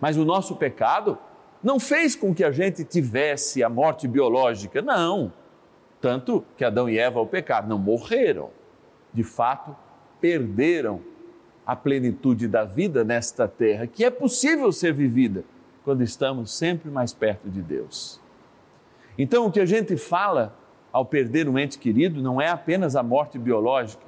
Mas 0.00 0.16
o 0.16 0.24
nosso 0.24 0.56
pecado 0.56 1.18
não 1.62 1.80
fez 1.80 2.14
com 2.14 2.34
que 2.34 2.44
a 2.44 2.50
gente 2.50 2.84
tivesse 2.84 3.62
a 3.62 3.68
morte 3.68 4.06
biológica, 4.06 4.82
não. 4.82 5.32
Tanto 6.00 6.44
que 6.56 6.64
Adão 6.64 6.88
e 6.88 6.98
Eva, 6.98 7.18
ao 7.18 7.26
pecar, 7.26 7.66
não 7.66 7.78
morreram. 7.78 8.50
De 9.12 9.22
fato, 9.22 9.74
perderam 10.20 11.00
a 11.66 11.74
plenitude 11.74 12.46
da 12.46 12.64
vida 12.64 13.02
nesta 13.02 13.48
terra, 13.48 13.86
que 13.86 14.04
é 14.04 14.10
possível 14.10 14.70
ser 14.70 14.92
vivida 14.92 15.44
quando 15.82 16.02
estamos 16.02 16.56
sempre 16.56 16.90
mais 16.90 17.12
perto 17.12 17.48
de 17.48 17.62
Deus. 17.62 18.20
Então, 19.18 19.46
o 19.46 19.52
que 19.52 19.60
a 19.60 19.66
gente 19.66 19.96
fala 19.96 20.54
ao 20.96 21.04
perder 21.04 21.46
um 21.46 21.58
ente 21.58 21.76
querido 21.78 22.22
não 22.22 22.40
é 22.40 22.48
apenas 22.48 22.96
a 22.96 23.02
morte 23.02 23.38
biológica, 23.38 24.02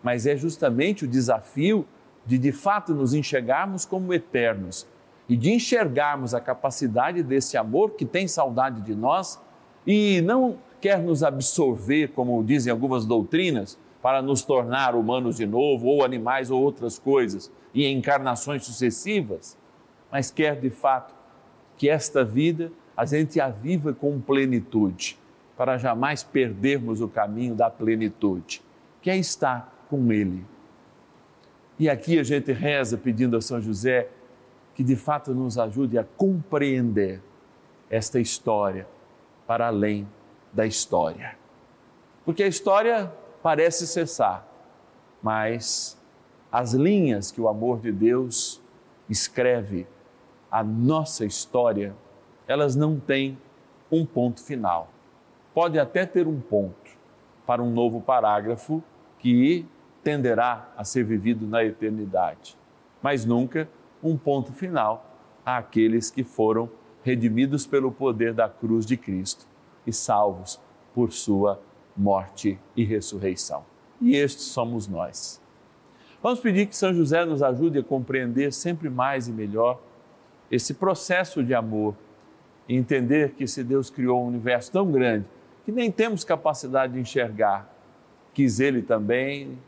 mas 0.00 0.26
é 0.26 0.36
justamente 0.36 1.04
o 1.04 1.08
desafio 1.08 1.84
de 2.24 2.38
de 2.38 2.52
fato 2.52 2.94
nos 2.94 3.12
enxergarmos 3.14 3.84
como 3.84 4.14
eternos 4.14 4.86
e 5.28 5.36
de 5.36 5.50
enxergarmos 5.50 6.32
a 6.32 6.40
capacidade 6.40 7.24
desse 7.24 7.56
amor 7.56 7.94
que 7.94 8.04
tem 8.04 8.28
saudade 8.28 8.80
de 8.82 8.94
nós 8.94 9.40
e 9.84 10.20
não 10.20 10.56
quer 10.80 11.00
nos 11.00 11.24
absorver, 11.24 12.12
como 12.14 12.44
dizem 12.44 12.70
algumas 12.70 13.04
doutrinas, 13.04 13.76
para 14.00 14.22
nos 14.22 14.42
tornar 14.42 14.94
humanos 14.94 15.36
de 15.36 15.46
novo, 15.46 15.88
ou 15.88 16.04
animais 16.04 16.48
ou 16.48 16.62
outras 16.62 16.96
coisas, 16.96 17.50
e 17.74 17.84
em 17.84 17.98
encarnações 17.98 18.64
sucessivas, 18.64 19.58
mas 20.12 20.30
quer 20.30 20.60
de 20.60 20.70
fato 20.70 21.12
que 21.76 21.88
esta 21.88 22.24
vida 22.24 22.70
a 22.96 23.04
gente 23.04 23.40
a 23.40 23.48
viva 23.48 23.92
com 23.92 24.20
plenitude, 24.20 25.18
para 25.60 25.76
jamais 25.76 26.22
perdermos 26.22 27.02
o 27.02 27.08
caminho 27.08 27.54
da 27.54 27.68
plenitude, 27.68 28.62
que 29.02 29.10
é 29.10 29.18
estar 29.18 29.84
com 29.90 30.10
Ele. 30.10 30.42
E 31.78 31.86
aqui 31.86 32.18
a 32.18 32.22
gente 32.22 32.50
reza 32.50 32.96
pedindo 32.96 33.36
a 33.36 33.42
São 33.42 33.60
José 33.60 34.08
que 34.74 34.82
de 34.82 34.96
fato 34.96 35.34
nos 35.34 35.58
ajude 35.58 35.98
a 35.98 36.04
compreender 36.16 37.20
esta 37.90 38.18
história 38.18 38.88
para 39.46 39.66
além 39.66 40.08
da 40.50 40.64
história. 40.64 41.36
Porque 42.24 42.42
a 42.42 42.48
história 42.48 43.12
parece 43.42 43.86
cessar, 43.86 44.48
mas 45.22 46.00
as 46.50 46.72
linhas 46.72 47.30
que 47.30 47.38
o 47.38 47.46
amor 47.46 47.80
de 47.80 47.92
Deus 47.92 48.62
escreve 49.10 49.86
a 50.50 50.64
nossa 50.64 51.26
história, 51.26 51.94
elas 52.48 52.74
não 52.74 52.98
têm 52.98 53.36
um 53.92 54.06
ponto 54.06 54.42
final. 54.42 54.88
Pode 55.52 55.78
até 55.78 56.06
ter 56.06 56.28
um 56.28 56.40
ponto 56.40 56.90
para 57.44 57.62
um 57.62 57.70
novo 57.70 58.00
parágrafo 58.00 58.82
que 59.18 59.66
tenderá 60.02 60.72
a 60.76 60.84
ser 60.84 61.04
vivido 61.04 61.46
na 61.46 61.64
eternidade, 61.64 62.56
mas 63.02 63.24
nunca 63.24 63.68
um 64.02 64.16
ponto 64.16 64.52
final 64.52 65.04
àqueles 65.44 66.10
que 66.10 66.22
foram 66.22 66.70
redimidos 67.02 67.66
pelo 67.66 67.90
poder 67.90 68.32
da 68.32 68.48
cruz 68.48 68.86
de 68.86 68.96
Cristo 68.96 69.46
e 69.86 69.92
salvos 69.92 70.60
por 70.94 71.12
sua 71.12 71.60
morte 71.96 72.58
e 72.76 72.84
ressurreição. 72.84 73.64
E 74.00 74.14
estes 74.16 74.44
somos 74.44 74.86
nós. 74.86 75.42
Vamos 76.22 76.40
pedir 76.40 76.66
que 76.66 76.76
São 76.76 76.94
José 76.94 77.24
nos 77.24 77.42
ajude 77.42 77.78
a 77.78 77.82
compreender 77.82 78.52
sempre 78.52 78.88
mais 78.88 79.26
e 79.26 79.32
melhor 79.32 79.80
esse 80.50 80.74
processo 80.74 81.42
de 81.42 81.54
amor 81.54 81.94
e 82.68 82.76
entender 82.76 83.32
que 83.32 83.46
se 83.46 83.64
Deus 83.64 83.90
criou 83.90 84.22
um 84.22 84.28
universo 84.28 84.70
tão 84.70 84.90
grande 84.90 85.26
que 85.64 85.72
nem 85.72 85.90
temos 85.90 86.24
capacidade 86.24 86.94
de 86.94 87.00
enxergar, 87.00 87.70
quis 88.32 88.60
Ele 88.60 88.82
também 88.82 89.58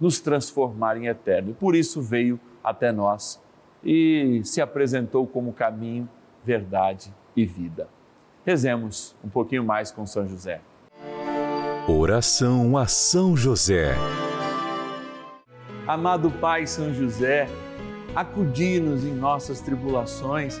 nos 0.00 0.20
transformar 0.20 0.96
em 0.96 1.06
eterno. 1.06 1.54
Por 1.54 1.74
isso 1.74 2.00
veio 2.00 2.40
até 2.64 2.90
nós 2.90 3.40
e 3.84 4.40
se 4.44 4.60
apresentou 4.60 5.26
como 5.26 5.52
caminho, 5.52 6.08
verdade 6.44 7.12
e 7.36 7.44
vida. 7.44 7.88
Rezemos 8.44 9.14
um 9.22 9.28
pouquinho 9.28 9.64
mais 9.64 9.90
com 9.90 10.06
São 10.06 10.26
José. 10.26 10.60
Oração 11.86 12.76
a 12.76 12.86
São 12.86 13.36
José. 13.36 13.94
Amado 15.86 16.30
Pai 16.30 16.66
São 16.66 16.94
José, 16.94 17.48
acudi-nos 18.14 19.04
em 19.04 19.14
nossas 19.14 19.60
tribulações 19.60 20.60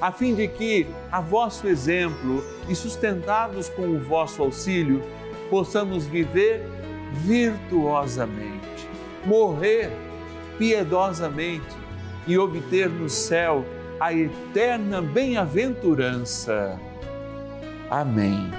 a 0.00 0.12
fim 0.12 0.34
de 0.34 0.46
que, 0.48 0.86
a 1.10 1.20
vosso 1.20 1.66
exemplo 1.66 2.44
e 2.68 2.74
sustentados 2.74 3.68
com 3.68 3.82
o 3.82 4.00
vosso 4.00 4.42
auxílio, 4.42 5.02
possamos 5.48 6.06
viver 6.06 6.62
virtuosamente, 7.12 8.88
morrer 9.24 9.90
piedosamente 10.58 11.76
e 12.26 12.36
obter 12.36 12.88
no 12.88 13.08
céu 13.08 13.64
a 13.98 14.12
eterna 14.12 15.00
bem-aventurança. 15.00 16.78
Amém. 17.90 18.50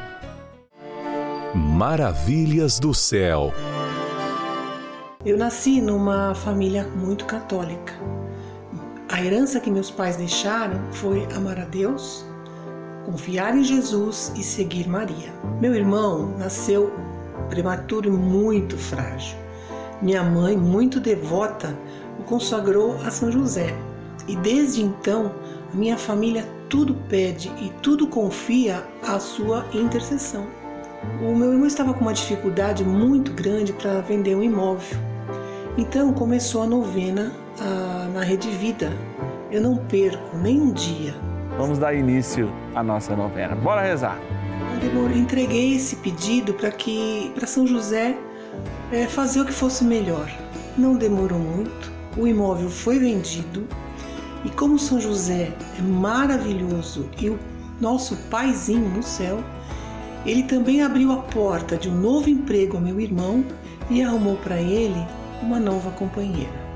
Maravilhas 1.54 2.80
do 2.80 2.94
céu. 2.94 3.54
Eu 5.26 5.38
nasci 5.38 5.82
numa 5.82 6.34
família 6.34 6.88
muito 6.88 7.26
católica. 7.26 8.17
A 9.10 9.24
herança 9.24 9.62
que 9.62 9.72
meus 9.72 9.90
pais 9.90 10.18
deixaram 10.18 10.80
foi 10.92 11.26
amar 11.34 11.58
a 11.58 11.64
Deus, 11.64 12.26
confiar 13.06 13.58
em 13.58 13.64
Jesus 13.64 14.34
e 14.36 14.44
seguir 14.44 14.86
Maria. 14.88 15.32
Meu 15.62 15.74
irmão 15.74 16.38
nasceu 16.38 16.92
prematuro 17.50 18.10
e 18.10 18.12
muito 18.12 18.78
frágil. 18.78 19.38
Minha 20.02 20.24
mãe, 20.24 20.58
muito 20.58 21.00
devota, 21.00 21.74
o 22.20 22.24
consagrou 22.24 22.98
a 23.06 23.10
São 23.10 23.32
José. 23.32 23.74
E 24.28 24.36
desde 24.36 24.84
então, 24.84 25.32
a 25.74 25.76
minha 25.76 25.98
família 25.98 26.46
tudo 26.70 26.94
pede 27.08 27.50
e 27.62 27.72
tudo 27.82 28.08
confia 28.08 28.84
à 29.02 29.20
sua 29.20 29.66
intercessão. 29.74 30.46
O 31.22 31.34
meu 31.34 31.54
irmão 31.54 31.66
estava 31.66 31.94
com 31.94 32.02
uma 32.02 32.14
dificuldade 32.14 32.84
muito 32.84 33.32
grande 33.32 33.72
para 33.72 34.02
vender 34.02 34.36
um 34.36 34.44
imóvel. 34.44 34.98
Então 35.78 36.12
começou 36.12 36.64
a 36.64 36.68
novena 36.68 37.32
na 38.08 38.22
Rede 38.24 38.50
Vida. 38.50 38.92
Eu 39.52 39.62
não 39.62 39.78
perco 39.78 40.38
nem 40.38 40.60
um 40.60 40.72
dia. 40.72 41.14
Vamos 41.58 41.80
dar 41.80 41.94
início 41.94 42.52
à 42.76 42.84
nossa 42.84 43.16
novena. 43.16 43.56
Bora 43.56 43.82
rezar. 43.82 44.20
Eu 44.82 45.12
entreguei 45.12 45.76
esse 45.76 45.96
pedido 45.98 46.54
para 46.54 46.72
que 46.72 47.32
para 47.36 47.48
São 47.48 47.66
José 47.66 48.16
é, 48.92 49.06
fazer 49.08 49.42
o 49.42 49.46
que 49.46 49.54
fosse 49.54 49.84
melhor. 49.84 50.30
Não 50.78 50.96
demorou 50.96 51.40
muito, 51.40 51.92
o 52.16 52.28
imóvel 52.28 52.70
foi 52.70 53.00
vendido 53.00 53.66
e 54.46 54.50
como 54.50 54.78
São 54.78 55.00
José 55.00 55.52
é 55.78 55.82
maravilhoso 55.82 57.10
e 57.20 57.30
o 57.30 57.40
nosso 57.82 58.16
paizinho 58.30 58.88
no 58.90 59.02
céu, 59.02 59.44
ele 60.26 60.44
também 60.44 60.84
abriu 60.84 61.12
a 61.12 61.18
porta 61.18 61.78
de 61.78 61.90
um 61.90 61.96
novo 61.96 62.30
emprego 62.30 62.78
ao 62.78 62.84
meu 62.84 63.00
irmão 63.00 63.44
e 63.90 64.04
arrumou 64.04 64.36
para 64.38 64.60
ele 64.60 65.06
uma 65.42 65.60
nova 65.60 65.90
companheira. 65.92 66.67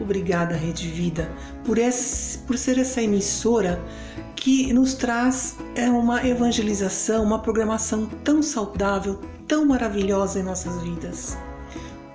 Obrigada, 0.00 0.54
Rede 0.54 0.88
Vida, 0.88 1.30
por, 1.64 1.76
esse, 1.76 2.38
por 2.38 2.56
ser 2.56 2.78
essa 2.78 3.02
emissora 3.02 3.82
que 4.36 4.72
nos 4.72 4.94
traz 4.94 5.56
é, 5.74 5.90
uma 5.90 6.24
evangelização, 6.24 7.24
uma 7.24 7.40
programação 7.40 8.06
tão 8.22 8.40
saudável, 8.42 9.20
tão 9.48 9.66
maravilhosa 9.66 10.38
em 10.38 10.44
nossas 10.44 10.80
vidas. 10.82 11.36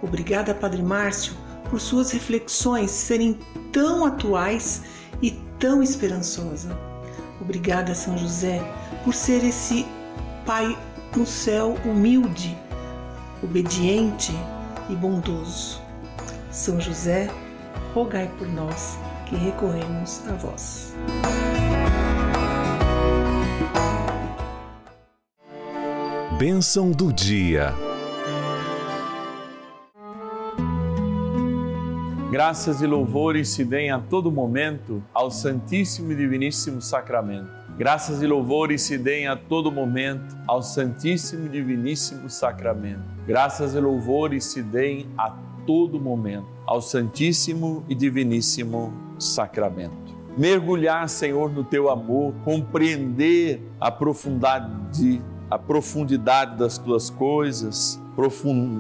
Obrigada, 0.02 0.54
Padre 0.54 0.82
Márcio, 0.82 1.34
por 1.70 1.82
suas 1.82 2.12
reflexões 2.12 2.92
serem 2.92 3.38
tão 3.72 4.06
atuais 4.06 4.82
e 5.22 5.32
tão 5.60 5.84
esperançosa. 5.84 6.78
Obrigada, 7.42 7.94
São 7.94 8.18
José, 8.18 8.62
por 9.04 9.14
ser 9.14 9.44
esse 9.44 9.86
Pai 10.46 10.78
no 11.16 11.26
céu 11.26 11.78
humilde, 11.86 12.58
obediente 13.42 14.34
e 14.90 14.96
bondoso. 14.96 15.82
São 16.52 16.80
José, 16.82 17.30
rogai 17.94 18.28
por 18.38 18.48
nós 18.48 18.98
que 19.28 19.36
recorremos 19.36 20.28
a 20.28 20.34
vós. 20.34 20.96
Bênção 26.40 26.92
do 26.92 27.14
dia. 27.14 27.74
Graças 32.32 32.82
e 32.82 32.88
louvores 32.88 33.50
se 33.50 33.64
deem 33.64 33.92
a 33.92 34.00
todo 34.00 34.32
momento 34.32 35.04
ao 35.14 35.30
Santíssimo 35.30 36.12
e 36.12 36.16
Diviníssimo 36.16 36.82
Sacramento. 36.82 37.52
Graças 37.78 38.24
e 38.24 38.28
louvores 38.28 38.82
se 38.82 38.98
deem 38.98 39.28
a 39.28 39.36
todo 39.36 39.72
momento 39.72 40.36
ao 40.48 40.64
Santíssimo 40.64 41.46
e 41.46 41.50
Diviníssimo 41.50 42.28
Sacramento. 42.30 43.04
Graças 43.28 43.76
e 43.76 43.80
louvores 43.80 44.46
se 44.46 44.64
deem 44.64 45.08
a 45.16 45.30
todo 45.66 46.00
momento 46.00 46.48
ao 46.66 46.82
Santíssimo 46.82 47.84
e 47.88 47.96
Diviníssimo 47.96 48.94
Sacramento. 49.20 50.14
Mergulhar, 50.38 51.08
Senhor, 51.10 51.52
no 51.52 51.64
teu 51.64 51.90
amor, 51.90 52.34
compreender 52.44 53.62
a 53.80 53.92
profundidade, 53.92 55.22
a 55.50 55.60
profundidade 55.60 56.58
das 56.58 56.78
tuas 56.78 57.10
coisas, 57.10 58.02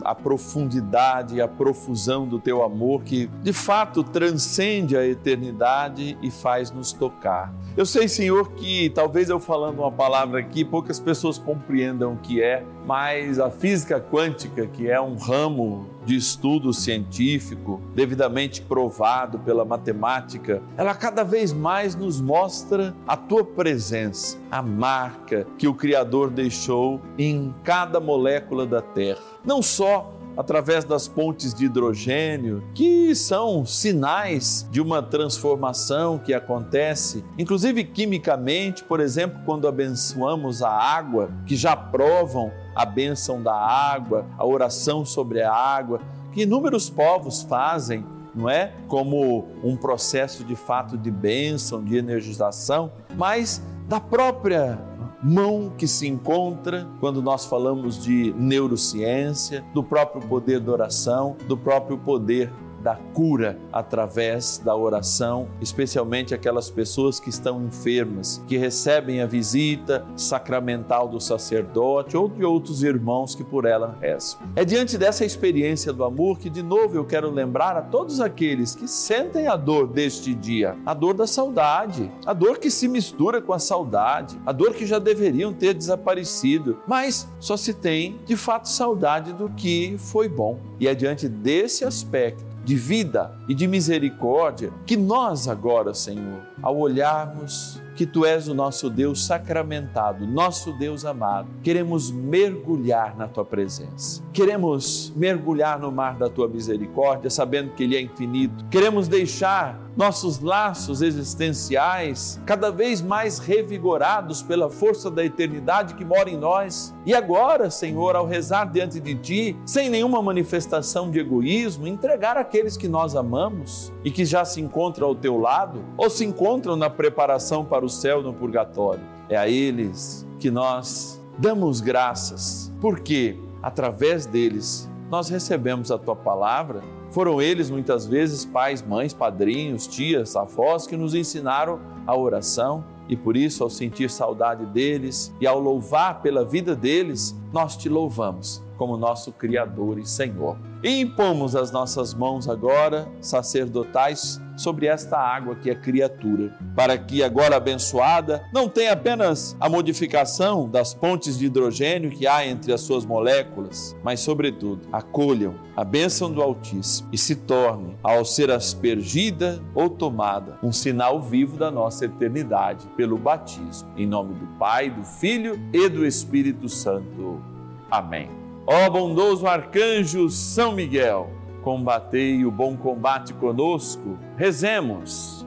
a 0.04 0.16
profundidade 0.16 1.36
e 1.36 1.42
a 1.42 1.48
profusão 1.48 2.28
do 2.28 2.40
teu 2.40 2.64
amor 2.64 3.04
que 3.04 3.28
de 3.42 3.54
fato 3.54 4.04
transcende 4.04 4.96
a 4.96 5.06
eternidade 5.06 6.18
e 6.22 6.30
faz 6.30 6.72
nos 6.72 6.92
tocar. 6.92 7.54
Eu 7.76 7.88
sei, 7.88 8.08
Senhor, 8.08 8.52
que 8.52 8.92
talvez 8.92 9.30
eu 9.30 9.40
falando 9.40 9.80
uma 9.80 9.92
palavra 9.92 10.40
aqui 10.40 10.64
poucas 10.64 11.00
pessoas 11.00 11.40
compreendam 11.40 12.14
o 12.14 12.18
que 12.18 12.40
é, 12.40 12.64
mas 12.86 13.40
a 13.40 13.50
física 13.50 14.00
quântica, 14.00 14.68
que 14.68 14.88
é 14.88 15.02
um 15.02 15.16
ramo 15.16 15.90
de 16.06 16.16
estudo 16.16 16.72
científico 16.72 17.82
devidamente 17.96 18.62
provado 18.62 19.40
pela 19.40 19.66
matemática, 19.66 20.62
ela 20.78 20.94
cada 20.94 21.24
vez 21.24 21.52
mais 21.52 21.96
nos 21.96 22.22
mostra 22.22 22.94
a 23.08 23.18
tua 23.18 23.44
presença, 23.44 24.38
a 24.52 24.62
marca 24.62 25.48
que 25.58 25.68
o 25.68 25.74
Criador 25.74 26.30
deixou 26.30 27.02
em 27.18 27.56
cada 27.64 28.00
molécula 28.00 28.68
da 28.68 28.84
Terra. 28.84 29.22
Não 29.44 29.64
só 29.64 30.13
através 30.36 30.84
das 30.84 31.08
pontes 31.08 31.54
de 31.54 31.66
hidrogênio, 31.66 32.64
que 32.74 33.14
são 33.16 33.66
sinais 33.66 34.68
de 34.72 34.82
uma 34.82 35.02
transformação 35.02 36.18
que 36.18 36.34
acontece, 36.34 37.24
inclusive 37.38 37.84
quimicamente, 37.84 38.84
por 38.84 39.00
exemplo, 39.00 39.40
quando 39.46 39.68
abençoamos 39.68 40.62
a 40.62 40.70
água, 40.70 41.30
que 41.46 41.56
já 41.56 41.76
provam 41.76 42.52
a 42.76 42.86
bênção 42.86 43.42
da 43.42 43.54
água, 43.54 44.26
a 44.38 44.46
oração 44.46 45.06
sobre 45.06 45.42
a 45.42 45.54
água, 45.54 46.00
que 46.32 46.42
inúmeros 46.44 46.90
povos 46.90 47.44
fazem, 47.44 48.06
não 48.34 48.50
é? 48.50 48.74
Como 48.88 49.48
um 49.64 49.78
processo 49.78 50.44
de 50.44 50.56
fato 50.56 50.98
de 50.98 51.12
bênção, 51.12 51.84
de 51.84 51.96
energização, 51.98 52.92
mas 53.16 53.62
da 53.88 54.00
própria 54.00 54.80
mão 55.24 55.72
que 55.78 55.88
se 55.88 56.08
encontra 56.08 56.88
quando 57.00 57.22
nós 57.22 57.46
falamos 57.46 58.04
de 58.04 58.34
neurociência, 58.38 59.64
do 59.74 59.84
próprio 59.84 60.22
poder 60.28 60.60
da 60.60 60.72
oração, 60.72 61.38
do 61.48 61.58
próprio 61.58 61.98
poder 61.98 62.52
da 62.84 62.96
cura 63.14 63.58
através 63.72 64.58
da 64.64 64.76
oração, 64.76 65.48
especialmente 65.62 66.34
aquelas 66.36 66.70
pessoas 66.70 67.20
que 67.20 67.30
estão 67.30 67.64
enfermas, 67.64 68.44
que 68.48 68.58
recebem 68.58 69.22
a 69.22 69.26
visita 69.26 70.06
sacramental 70.16 71.08
do 71.08 71.20
sacerdote 71.20 72.18
ou 72.18 72.28
de 72.28 72.44
outros 72.44 72.84
irmãos 72.84 73.34
que 73.34 73.44
por 73.44 73.66
ela 73.66 73.98
rezam. 74.02 74.40
É 74.56 74.66
diante 74.66 74.98
dessa 74.98 75.24
experiência 75.24 75.94
do 75.94 76.04
amor 76.04 76.38
que, 76.38 76.50
de 76.50 76.62
novo, 76.62 76.96
eu 76.96 77.06
quero 77.06 77.32
lembrar 77.32 77.78
a 77.78 77.82
todos 77.82 78.20
aqueles 78.20 78.76
que 78.76 78.88
sentem 78.88 79.48
a 79.48 79.56
dor 79.56 79.88
deste 79.88 80.34
dia, 80.34 80.76
a 80.86 80.94
dor 80.94 81.14
da 81.14 81.26
saudade, 81.26 82.12
a 82.26 82.34
dor 82.34 82.58
que 82.58 82.70
se 82.70 82.88
mistura 82.88 83.42
com 83.42 83.54
a 83.54 83.60
saudade, 83.60 84.40
a 84.46 84.52
dor 84.52 84.74
que 84.74 84.86
já 84.86 85.00
deveriam 85.00 85.54
ter 85.54 85.74
desaparecido, 85.74 86.80
mas 86.86 87.28
só 87.40 87.56
se 87.56 87.74
tem 87.74 88.20
de 88.26 88.36
fato 88.36 88.68
saudade 88.68 89.32
do 89.32 89.50
que 89.50 89.96
foi 89.98 90.28
bom. 90.28 90.60
E 90.80 90.88
é 90.88 90.94
diante 90.94 91.30
desse 91.30 91.86
aspecto 91.86 92.53
de 92.64 92.76
vida 92.76 93.36
e 93.48 93.54
de 93.54 93.68
misericórdia 93.68 94.72
que 94.86 94.96
nós 94.96 95.48
agora, 95.48 95.94
Senhor, 95.94 96.42
ao 96.62 96.78
olharmos 96.78 97.82
que 97.96 98.06
tu 98.06 98.26
és 98.26 98.48
o 98.48 98.54
nosso 98.54 98.90
Deus 98.90 99.26
sacramentado, 99.26 100.26
nosso 100.26 100.74
Deus 100.74 101.06
amado. 101.06 101.48
Queremos 101.62 102.12
mergulhar 102.12 103.16
na 103.16 103.28
tua 103.28 103.46
presença. 103.46 104.24
Queremos 104.34 105.14
mergulhar 105.16 105.80
no 105.80 105.92
mar 105.92 106.18
da 106.18 106.30
tua 106.30 106.48
misericórdia, 106.48 107.30
sabendo 107.30 107.72
que 107.74 107.84
ele 107.84 107.96
é 107.96 108.02
infinito. 108.02 108.66
Queremos 108.72 109.08
deixar 109.08 109.80
nossos 109.96 110.40
laços 110.40 111.02
existenciais 111.02 112.40
cada 112.46 112.72
vez 112.72 113.02
mais 113.02 113.40
revigorados 113.40 114.42
pela 114.42 114.70
força 114.70 115.10
da 115.10 115.24
eternidade 115.24 115.94
que 115.94 116.04
mora 116.04 116.30
em 116.30 116.38
nós. 116.38 116.94
E 117.06 117.14
agora, 117.14 117.70
Senhor, 117.70 118.16
ao 118.16 118.26
rezar 118.26 118.66
diante 118.66 119.00
de 119.00 119.16
ti, 119.16 119.58
sem 119.66 119.90
nenhuma 119.90 120.22
manifestação 120.22 121.12
de 121.12 121.20
egoísmo, 121.20 121.88
entregar 121.88 122.38
aqueles 122.38 122.76
que 122.76 122.88
nós 122.88 123.16
amamos 123.16 123.94
e 124.04 124.12
que 124.12 124.26
já 124.26 124.44
se 124.44 124.62
encontram 124.62 125.08
ao 125.08 125.16
teu 125.16 125.38
lado 125.38 125.84
ou 125.98 126.10
se 126.10 126.26
encontram 126.26 126.76
na 126.76 126.90
preparação 126.90 127.64
para 127.64 127.86
o 127.86 127.90
céu 127.90 128.22
no 128.22 128.34
purgatório. 128.34 129.04
É 129.30 129.38
a 129.38 129.48
eles 129.48 130.28
que 130.40 130.52
nós 130.52 131.22
damos 131.38 131.82
graças, 131.82 132.72
porque 132.82 133.38
através 133.62 134.26
deles 134.26 134.90
nós 135.10 135.30
recebemos 135.30 135.92
a 135.92 135.98
tua 135.98 136.16
palavra. 136.16 136.82
Foram 137.12 137.42
eles 137.42 137.70
muitas 137.70 138.06
vezes 138.06 138.46
pais, 138.46 138.82
mães, 138.82 139.14
padrinhos, 139.14 139.88
tias, 139.88 140.36
avós 140.36 140.88
que 140.88 140.98
nos 140.98 141.14
ensinaram 141.14 141.80
a 142.08 142.18
oração 142.18 142.84
e 143.08 143.18
por 143.18 143.36
isso, 143.36 143.64
ao 143.64 143.70
sentir 143.70 144.10
saudade 144.10 144.66
deles 144.66 145.34
e 145.40 145.46
ao 145.46 145.60
louvar 145.60 146.22
pela 146.22 146.46
vida 146.46 146.76
deles, 146.76 147.36
nós 147.52 147.76
te 147.76 147.90
louvamos 147.90 148.64
como 148.78 148.98
nosso 148.98 149.32
Criador 149.32 150.00
e 150.00 150.06
Senhor. 150.06 150.58
E 150.84 151.00
impomos 151.00 151.56
as 151.56 151.72
nossas 151.72 152.14
mãos 152.14 152.50
agora, 152.50 153.08
sacerdotais, 153.22 154.42
sobre 154.56 154.86
esta 154.86 155.18
água 155.18 155.56
que 155.56 155.70
é 155.70 155.76
criatura, 155.76 156.56
para 156.76 156.98
que 156.98 157.24
agora 157.24 157.56
abençoada 157.56 158.44
não 158.54 158.70
tenha 158.70 158.92
apenas 158.92 159.56
a 159.60 159.70
modificação 159.70 160.70
das 160.70 160.94
pontes 160.94 161.38
de 161.38 161.46
hidrogênio 161.46 162.12
que 162.12 162.28
há 162.28 162.46
entre 162.46 162.74
as 162.74 162.82
suas 162.82 163.06
moléculas, 163.06 163.96
mas 164.04 164.20
sobretudo 164.20 164.88
acolham 164.92 165.56
a 165.76 165.84
bênção 165.84 166.32
do 166.32 166.42
Altíssimo 166.42 167.10
e 167.12 167.18
se 167.18 167.36
torne, 167.36 167.98
ao 168.04 168.26
ser 168.26 168.52
aspergida 168.52 169.62
ou 169.74 169.90
tomada, 169.90 170.60
um 170.62 170.72
sinal 170.72 171.22
vivo 171.22 171.58
da 171.58 171.72
nossa 171.72 172.06
eternidade 172.06 172.86
pelo 172.96 173.18
batismo. 173.18 173.90
Em 173.98 174.06
nome 174.06 174.36
do 174.36 174.46
Pai, 174.60 174.90
do 174.90 175.04
Filho 175.04 175.60
e 175.72 175.90
do 175.90 176.06
Espírito 176.06 176.68
Santo. 176.70 177.42
Amém. 177.90 178.43
Ó 178.66 178.90
bondoso 178.90 179.46
arcanjo 179.46 180.30
São 180.30 180.72
Miguel, 180.72 181.30
combatei 181.62 182.46
o 182.46 182.52
bom 182.52 182.78
combate 182.78 183.34
conosco. 183.34 184.18
Rezemos. 184.38 185.46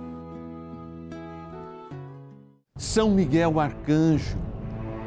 São 2.76 3.10
Miguel 3.10 3.58
arcanjo, 3.58 4.36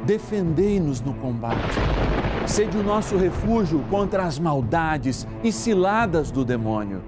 defendei-nos 0.04 1.00
no 1.00 1.14
combate. 1.14 1.78
Sede 2.46 2.76
o 2.76 2.82
nosso 2.82 3.16
refúgio 3.16 3.84
contra 3.88 4.24
as 4.24 4.40
maldades 4.40 5.24
e 5.44 5.52
ciladas 5.52 6.32
do 6.32 6.44
demônio. 6.44 7.02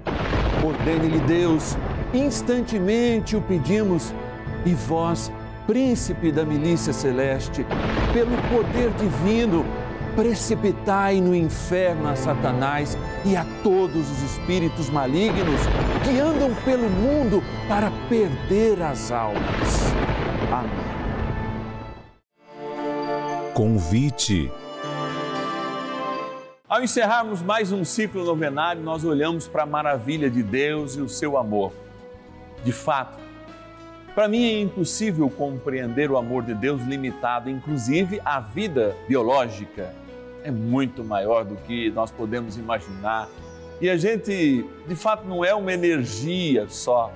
Ordene-lhe 0.65 1.19
Deus, 1.21 1.77
instantemente 2.15 3.35
o 3.35 3.43
pedimos, 3.43 4.15
e 4.65 4.73
vós, 4.73 5.33
príncipe 5.67 6.31
da 6.31 6.45
milícia 6.45 6.93
celeste, 6.93 7.67
pelo 8.13 8.37
poder 8.49 8.93
divino, 8.93 9.65
precipitai 10.15 11.21
no 11.21 11.35
inferno 11.35 12.09
a 12.09 12.17
Satanás 12.17 12.97
e 13.25 13.37
a 13.37 13.45
todos 13.63 14.11
os 14.11 14.23
espíritos 14.23 14.91
malignos 14.91 15.61
que 16.05 16.19
andam 16.19 16.55
pelo 16.65 16.89
mundo 16.89 17.43
para 17.69 17.91
perder 18.09 18.83
as 18.83 19.11
almas. 19.11 19.93
Amém. 20.51 20.93
Convite. 23.55 24.51
Ao 26.69 26.83
encerrarmos 26.83 27.43
mais 27.43 27.71
um 27.71 27.85
ciclo 27.85 28.25
novenário, 28.25 28.83
nós 28.83 29.05
olhamos 29.05 29.47
para 29.47 29.65
a 29.65 29.67
maravilha 29.67 30.31
de 30.31 30.43
Deus 30.43 30.97
e 30.97 31.03
o 31.03 31.09
seu 31.09 31.37
amor. 31.37 31.73
De 32.65 32.73
fato, 32.73 33.19
para 34.15 34.29
mim 34.29 34.45
é 34.45 34.61
impossível 34.61 35.29
compreender 35.31 36.11
o 36.11 36.17
amor 36.17 36.43
de 36.43 36.55
Deus 36.55 36.83
limitado, 36.83 37.49
inclusive 37.51 38.21
à 38.25 38.41
vida 38.41 38.97
biológica. 39.09 40.02
É 40.45 40.51
muito 40.51 41.05
maior 41.05 41.45
do 41.45 41.57
que 41.57 41.91
nós 41.91 42.11
podemos 42.11 42.57
imaginar. 42.57 43.29
E 43.81 43.89
a 43.89 43.97
gente, 43.97 44.65
de 44.87 44.95
fato, 44.95 45.27
não 45.27 45.45
é 45.45 45.55
uma 45.55 45.73
energia 45.73 46.67
só, 46.69 47.13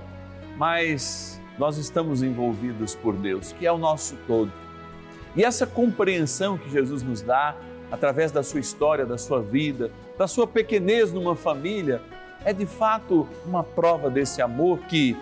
mas 0.57 1.41
nós 1.59 1.77
estamos 1.77 2.23
envolvidos 2.23 2.95
por 2.95 3.15
Deus, 3.15 3.53
que 3.53 3.67
é 3.67 3.73
o 3.73 3.79
nosso 3.79 4.17
todo. 4.27 4.53
E 5.35 5.45
essa 5.45 5.67
compreensão 5.67 6.57
que 6.57 6.71
Jesus 6.71 7.03
nos 7.03 7.21
dá, 7.21 7.57
através 7.91 8.33
da 8.33 8.43
sua 8.43 8.61
história, 8.61 9.05
da 9.05 9.19
sua 9.19 9.41
vida, 9.41 9.91
da 10.19 10.27
sua 10.27 10.47
pequenez 10.47 11.13
numa 11.13 11.37
família, 11.37 12.01
é 12.45 12.53
de 12.53 12.67
fato 12.67 13.29
uma 13.45 13.63
prova 13.63 14.09
desse 14.09 14.41
amor 14.41 14.79
que, 14.89 15.17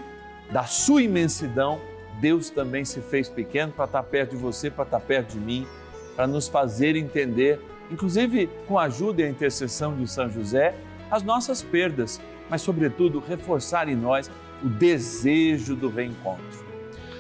da 0.51 0.65
sua 0.65 1.03
imensidão, 1.03 1.81
Deus 2.21 2.49
também 2.49 2.85
se 2.85 3.01
fez 3.01 3.29
pequeno 3.29 3.73
para 3.73 3.87
estar 3.87 4.03
perto 4.05 4.31
de 4.31 4.37
você, 4.37 4.71
para 4.71 4.85
estar 4.85 5.01
perto 5.01 5.33
de 5.33 5.41
mim, 5.41 5.67
para 6.15 6.27
nos 6.27 6.49
fazer 6.49 6.97
entender, 6.97 7.61
inclusive 7.91 8.49
com 8.67 8.79
a 8.79 8.85
ajuda 8.85 9.23
e 9.23 9.25
a 9.25 9.29
intercessão 9.29 9.97
de 9.97 10.07
São 10.07 10.31
José, 10.31 10.75
as 11.11 11.23
nossas 11.23 11.63
perdas, 11.63 12.21
mas, 12.49 12.63
sobretudo, 12.63 13.21
reforçar 13.21 13.89
em 13.89 13.97
nós 13.97 14.31
o 14.63 14.69
desejo 14.69 15.75
do 15.75 15.89
reencontro. 15.89 16.65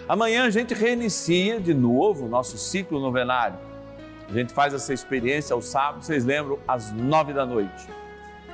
Amanhã 0.08 0.44
a 0.44 0.50
gente 0.50 0.74
reinicia 0.74 1.60
de 1.60 1.72
novo 1.72 2.26
o 2.26 2.28
nosso 2.28 2.58
ciclo 2.58 3.00
novenário. 3.00 3.58
A 4.28 4.32
gente 4.32 4.52
faz 4.52 4.74
essa 4.74 4.92
experiência 4.92 5.54
aos 5.54 5.66
sábados, 5.66 6.06
vocês 6.06 6.24
lembram, 6.24 6.58
às 6.66 6.92
nove 6.92 7.32
da 7.32 7.46
noite. 7.46 7.88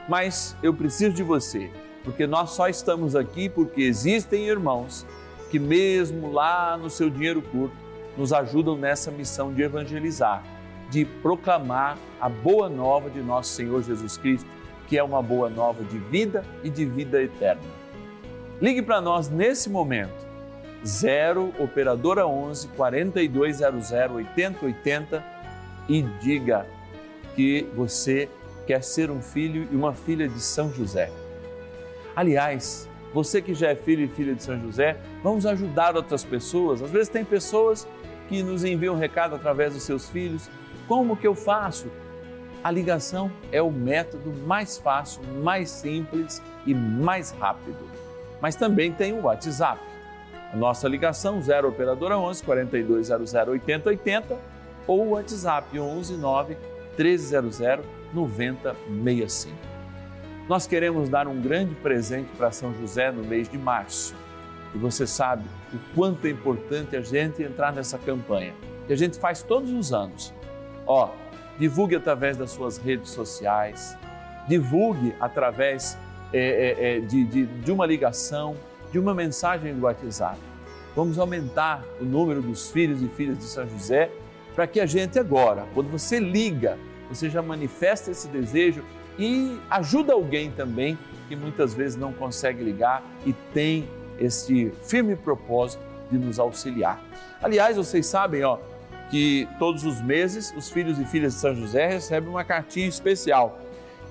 Mas 0.08 0.56
eu 0.62 0.74
preciso 0.74 1.12
de 1.12 1.22
você, 1.22 1.70
porque 2.04 2.26
nós 2.26 2.50
só 2.50 2.68
estamos 2.68 3.14
aqui 3.16 3.48
porque 3.48 3.82
existem 3.82 4.46
irmãos 4.46 5.06
que, 5.50 5.58
mesmo 5.58 6.32
lá 6.32 6.76
no 6.76 6.88
seu 6.88 7.10
dinheiro 7.10 7.42
curto, 7.42 7.76
nos 8.16 8.32
ajudam 8.32 8.76
nessa 8.76 9.10
missão 9.10 9.52
de 9.52 9.62
evangelizar, 9.62 10.44
de 10.90 11.04
proclamar 11.04 11.96
a 12.20 12.28
boa 12.28 12.68
nova 12.68 13.08
de 13.08 13.20
nosso 13.20 13.50
Senhor 13.50 13.82
Jesus 13.82 14.16
Cristo, 14.16 14.48
que 14.88 14.98
é 14.98 15.02
uma 15.02 15.22
boa 15.22 15.48
nova 15.48 15.84
de 15.84 15.98
vida 15.98 16.44
e 16.64 16.68
de 16.68 16.84
vida 16.84 17.22
eterna. 17.22 17.62
Ligue 18.60 18.82
para 18.82 19.00
nós 19.00 19.28
nesse 19.28 19.70
momento 19.70 20.28
0 20.84 21.54
operadora 21.58 22.26
11 22.26 22.68
4200 22.68 23.92
8080 23.92 25.24
e 25.88 26.02
diga 26.20 26.66
que 27.34 27.66
você 27.74 28.28
quer 28.66 28.82
ser 28.82 29.10
um 29.10 29.20
filho 29.20 29.68
e 29.70 29.76
uma 29.76 29.94
filha 29.94 30.28
de 30.28 30.40
São 30.40 30.72
José. 30.72 31.10
Aliás, 32.14 32.88
você 33.12 33.42
que 33.42 33.54
já 33.54 33.68
é 33.70 33.74
filho 33.74 34.04
e 34.04 34.08
filha 34.08 34.34
de 34.34 34.42
São 34.42 34.58
José, 34.60 34.96
vamos 35.22 35.46
ajudar 35.46 35.96
outras 35.96 36.24
pessoas. 36.24 36.82
Às 36.82 36.90
vezes 36.90 37.08
tem 37.08 37.24
pessoas 37.24 37.86
que 38.28 38.42
nos 38.42 38.64
enviam 38.64 38.94
um 38.94 38.98
recado 38.98 39.34
através 39.34 39.74
dos 39.74 39.82
seus 39.82 40.08
filhos. 40.08 40.48
Como 40.90 41.16
que 41.16 41.24
eu 41.24 41.36
faço? 41.36 41.86
A 42.64 42.68
ligação 42.68 43.30
é 43.52 43.62
o 43.62 43.70
método 43.70 44.32
mais 44.44 44.76
fácil, 44.76 45.22
mais 45.40 45.70
simples 45.70 46.42
e 46.66 46.74
mais 46.74 47.30
rápido. 47.30 47.78
Mas 48.40 48.56
também 48.56 48.90
tem 48.90 49.12
o 49.12 49.22
WhatsApp. 49.22 49.80
A 50.52 50.56
nossa 50.56 50.88
ligação 50.88 51.40
0 51.40 51.68
operadora 51.68 52.18
11 52.18 52.42
4200 52.42 53.32
8080 53.32 54.36
ou 54.84 55.06
o 55.06 55.10
WhatsApp 55.10 55.78
11 55.78 56.16
9 56.16 56.56
1300 56.98 57.60
9065. 58.12 59.56
Nós 60.48 60.66
queremos 60.66 61.08
dar 61.08 61.28
um 61.28 61.40
grande 61.40 61.72
presente 61.76 62.32
para 62.36 62.50
São 62.50 62.74
José 62.74 63.12
no 63.12 63.22
mês 63.22 63.48
de 63.48 63.56
março. 63.56 64.12
E 64.74 64.78
você 64.78 65.06
sabe 65.06 65.44
o 65.72 65.78
quanto 65.94 66.26
é 66.26 66.30
importante 66.30 66.96
a 66.96 67.00
gente 67.00 67.44
entrar 67.44 67.72
nessa 67.72 67.96
campanha, 67.96 68.52
que 68.88 68.92
a 68.92 68.96
gente 68.96 69.20
faz 69.20 69.40
todos 69.40 69.70
os 69.70 69.92
anos. 69.92 70.34
Ó, 70.86 71.10
divulgue 71.58 71.96
através 71.96 72.36
das 72.36 72.50
suas 72.50 72.78
redes 72.78 73.10
sociais, 73.10 73.96
divulgue 74.48 75.14
através 75.20 75.96
é, 76.32 76.96
é, 76.96 77.00
de, 77.00 77.24
de, 77.24 77.46
de 77.46 77.72
uma 77.72 77.86
ligação, 77.86 78.56
de 78.90 78.98
uma 78.98 79.14
mensagem 79.14 79.74
do 79.74 79.82
WhatsApp. 79.82 80.38
Vamos 80.96 81.18
aumentar 81.18 81.84
o 82.00 82.04
número 82.04 82.42
dos 82.42 82.70
filhos 82.70 83.02
e 83.02 83.08
filhas 83.08 83.38
de 83.38 83.44
São 83.44 83.68
José 83.68 84.10
para 84.54 84.66
que 84.66 84.80
a 84.80 84.86
gente 84.86 85.18
agora, 85.18 85.64
quando 85.74 85.88
você 85.90 86.18
liga, 86.18 86.76
você 87.08 87.30
já 87.30 87.40
manifesta 87.40 88.10
esse 88.10 88.28
desejo 88.28 88.84
e 89.18 89.58
ajuda 89.70 90.12
alguém 90.12 90.50
também 90.50 90.98
que 91.28 91.36
muitas 91.36 91.74
vezes 91.74 91.96
não 91.96 92.12
consegue 92.12 92.62
ligar 92.62 93.02
e 93.24 93.32
tem 93.54 93.88
esse 94.18 94.72
firme 94.82 95.14
propósito 95.14 95.82
de 96.10 96.18
nos 96.18 96.38
auxiliar. 96.38 97.00
Aliás, 97.42 97.76
vocês 97.76 98.06
sabem, 98.06 98.42
ó, 98.42 98.58
que 99.10 99.48
todos 99.58 99.84
os 99.84 100.00
meses 100.00 100.54
os 100.56 100.70
filhos 100.70 100.98
e 100.98 101.04
filhas 101.04 101.34
de 101.34 101.40
São 101.40 101.54
José 101.54 101.86
recebem 101.88 102.30
uma 102.30 102.44
cartinha 102.44 102.88
especial. 102.88 103.58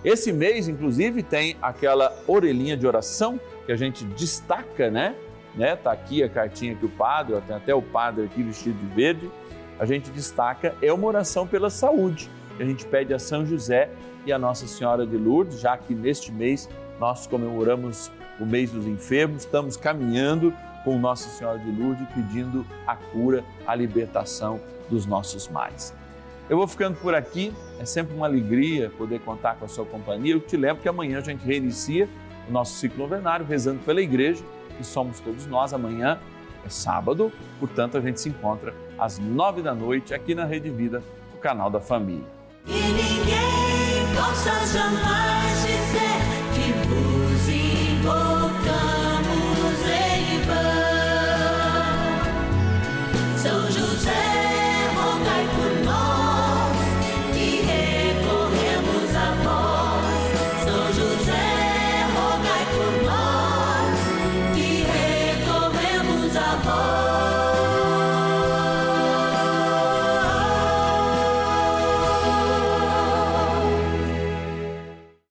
Esse 0.03 0.31
mês, 0.31 0.67
inclusive, 0.67 1.23
tem 1.23 1.57
aquela 1.62 2.15
orelhinha 2.27 2.77
de 2.77 2.85
oração 2.85 3.39
que 3.65 3.71
a 3.71 3.75
gente 3.75 4.05
destaca, 4.05 4.89
né? 4.89 5.15
né? 5.55 5.75
Tá 5.75 5.91
aqui 5.91 6.23
a 6.23 6.29
cartinha 6.29 6.75
que 6.75 6.85
o 6.85 6.89
padre, 6.89 7.39
tem 7.45 7.55
até 7.55 7.73
o 7.73 7.81
padre 7.81 8.25
aqui 8.25 8.43
vestido 8.43 8.77
de 8.77 8.95
verde. 8.95 9.29
A 9.77 9.85
gente 9.85 10.09
destaca 10.12 10.75
é 10.81 10.91
uma 10.91 11.07
oração 11.07 11.47
pela 11.47 11.69
saúde. 11.69 12.29
A 12.59 12.63
gente 12.63 12.85
pede 12.85 13.13
a 13.13 13.19
São 13.19 13.45
José 13.45 13.89
e 14.25 14.31
a 14.31 14.38
Nossa 14.38 14.67
Senhora 14.67 15.05
de 15.05 15.17
Lourdes, 15.17 15.59
já 15.59 15.77
que 15.77 15.93
neste 15.93 16.31
mês 16.31 16.69
nós 16.99 17.25
comemoramos 17.25 18.12
o 18.39 18.45
mês 18.45 18.71
dos 18.71 18.85
enfermos, 18.85 19.43
estamos 19.43 19.75
caminhando 19.75 20.53
com 20.83 20.97
Nossa 20.97 21.29
Senhora 21.29 21.59
de 21.59 21.71
Lourdes 21.71 22.07
pedindo 22.13 22.65
a 22.88 22.95
cura, 22.95 23.43
a 23.67 23.75
libertação 23.75 24.59
dos 24.89 25.06
nossos 25.06 25.47
males. 25.47 25.93
Eu 26.49 26.58
vou 26.58 26.67
ficando 26.67 26.97
por 26.97 27.13
aqui, 27.13 27.54
é 27.80 27.86
sempre 27.86 28.15
uma 28.15 28.25
alegria 28.25 28.89
poder 28.97 29.19
contar 29.19 29.56
com 29.56 29.65
a 29.65 29.67
sua 29.67 29.86
companhia. 29.86 30.34
Eu 30.34 30.39
te 30.39 30.58
lembro 30.58 30.82
que 30.82 30.89
amanhã 30.89 31.19
a 31.19 31.21
gente 31.21 31.45
reinicia 31.45 32.10
o 32.47 32.52
nosso 32.52 32.73
ciclo 32.78 32.97
novenário 32.97 33.45
rezando 33.45 33.80
pela 33.84 34.02
igreja, 34.02 34.43
que 34.75 34.84
somos 34.84 35.19
todos 35.19 35.45
nós. 35.45 35.73
Amanhã 35.73 36.19
é 36.65 36.69
sábado, 36.69 37.32
portanto 37.60 37.97
a 37.97 38.02
gente 38.02 38.19
se 38.19 38.30
encontra 38.30 38.73
às 38.97 39.19
nove 39.19 39.62
da 39.62 39.75
noite 39.75 40.13
aqui 40.13 40.34
na 40.34 40.45
Rede 40.45 40.69
Vida, 40.71 41.04
o 41.36 41.38
canal 41.38 41.69
da 41.69 41.80
família. 41.80 42.25
E 42.65 42.71
ninguém 42.71 44.15
possa 44.15 44.65
jamais 44.65 45.68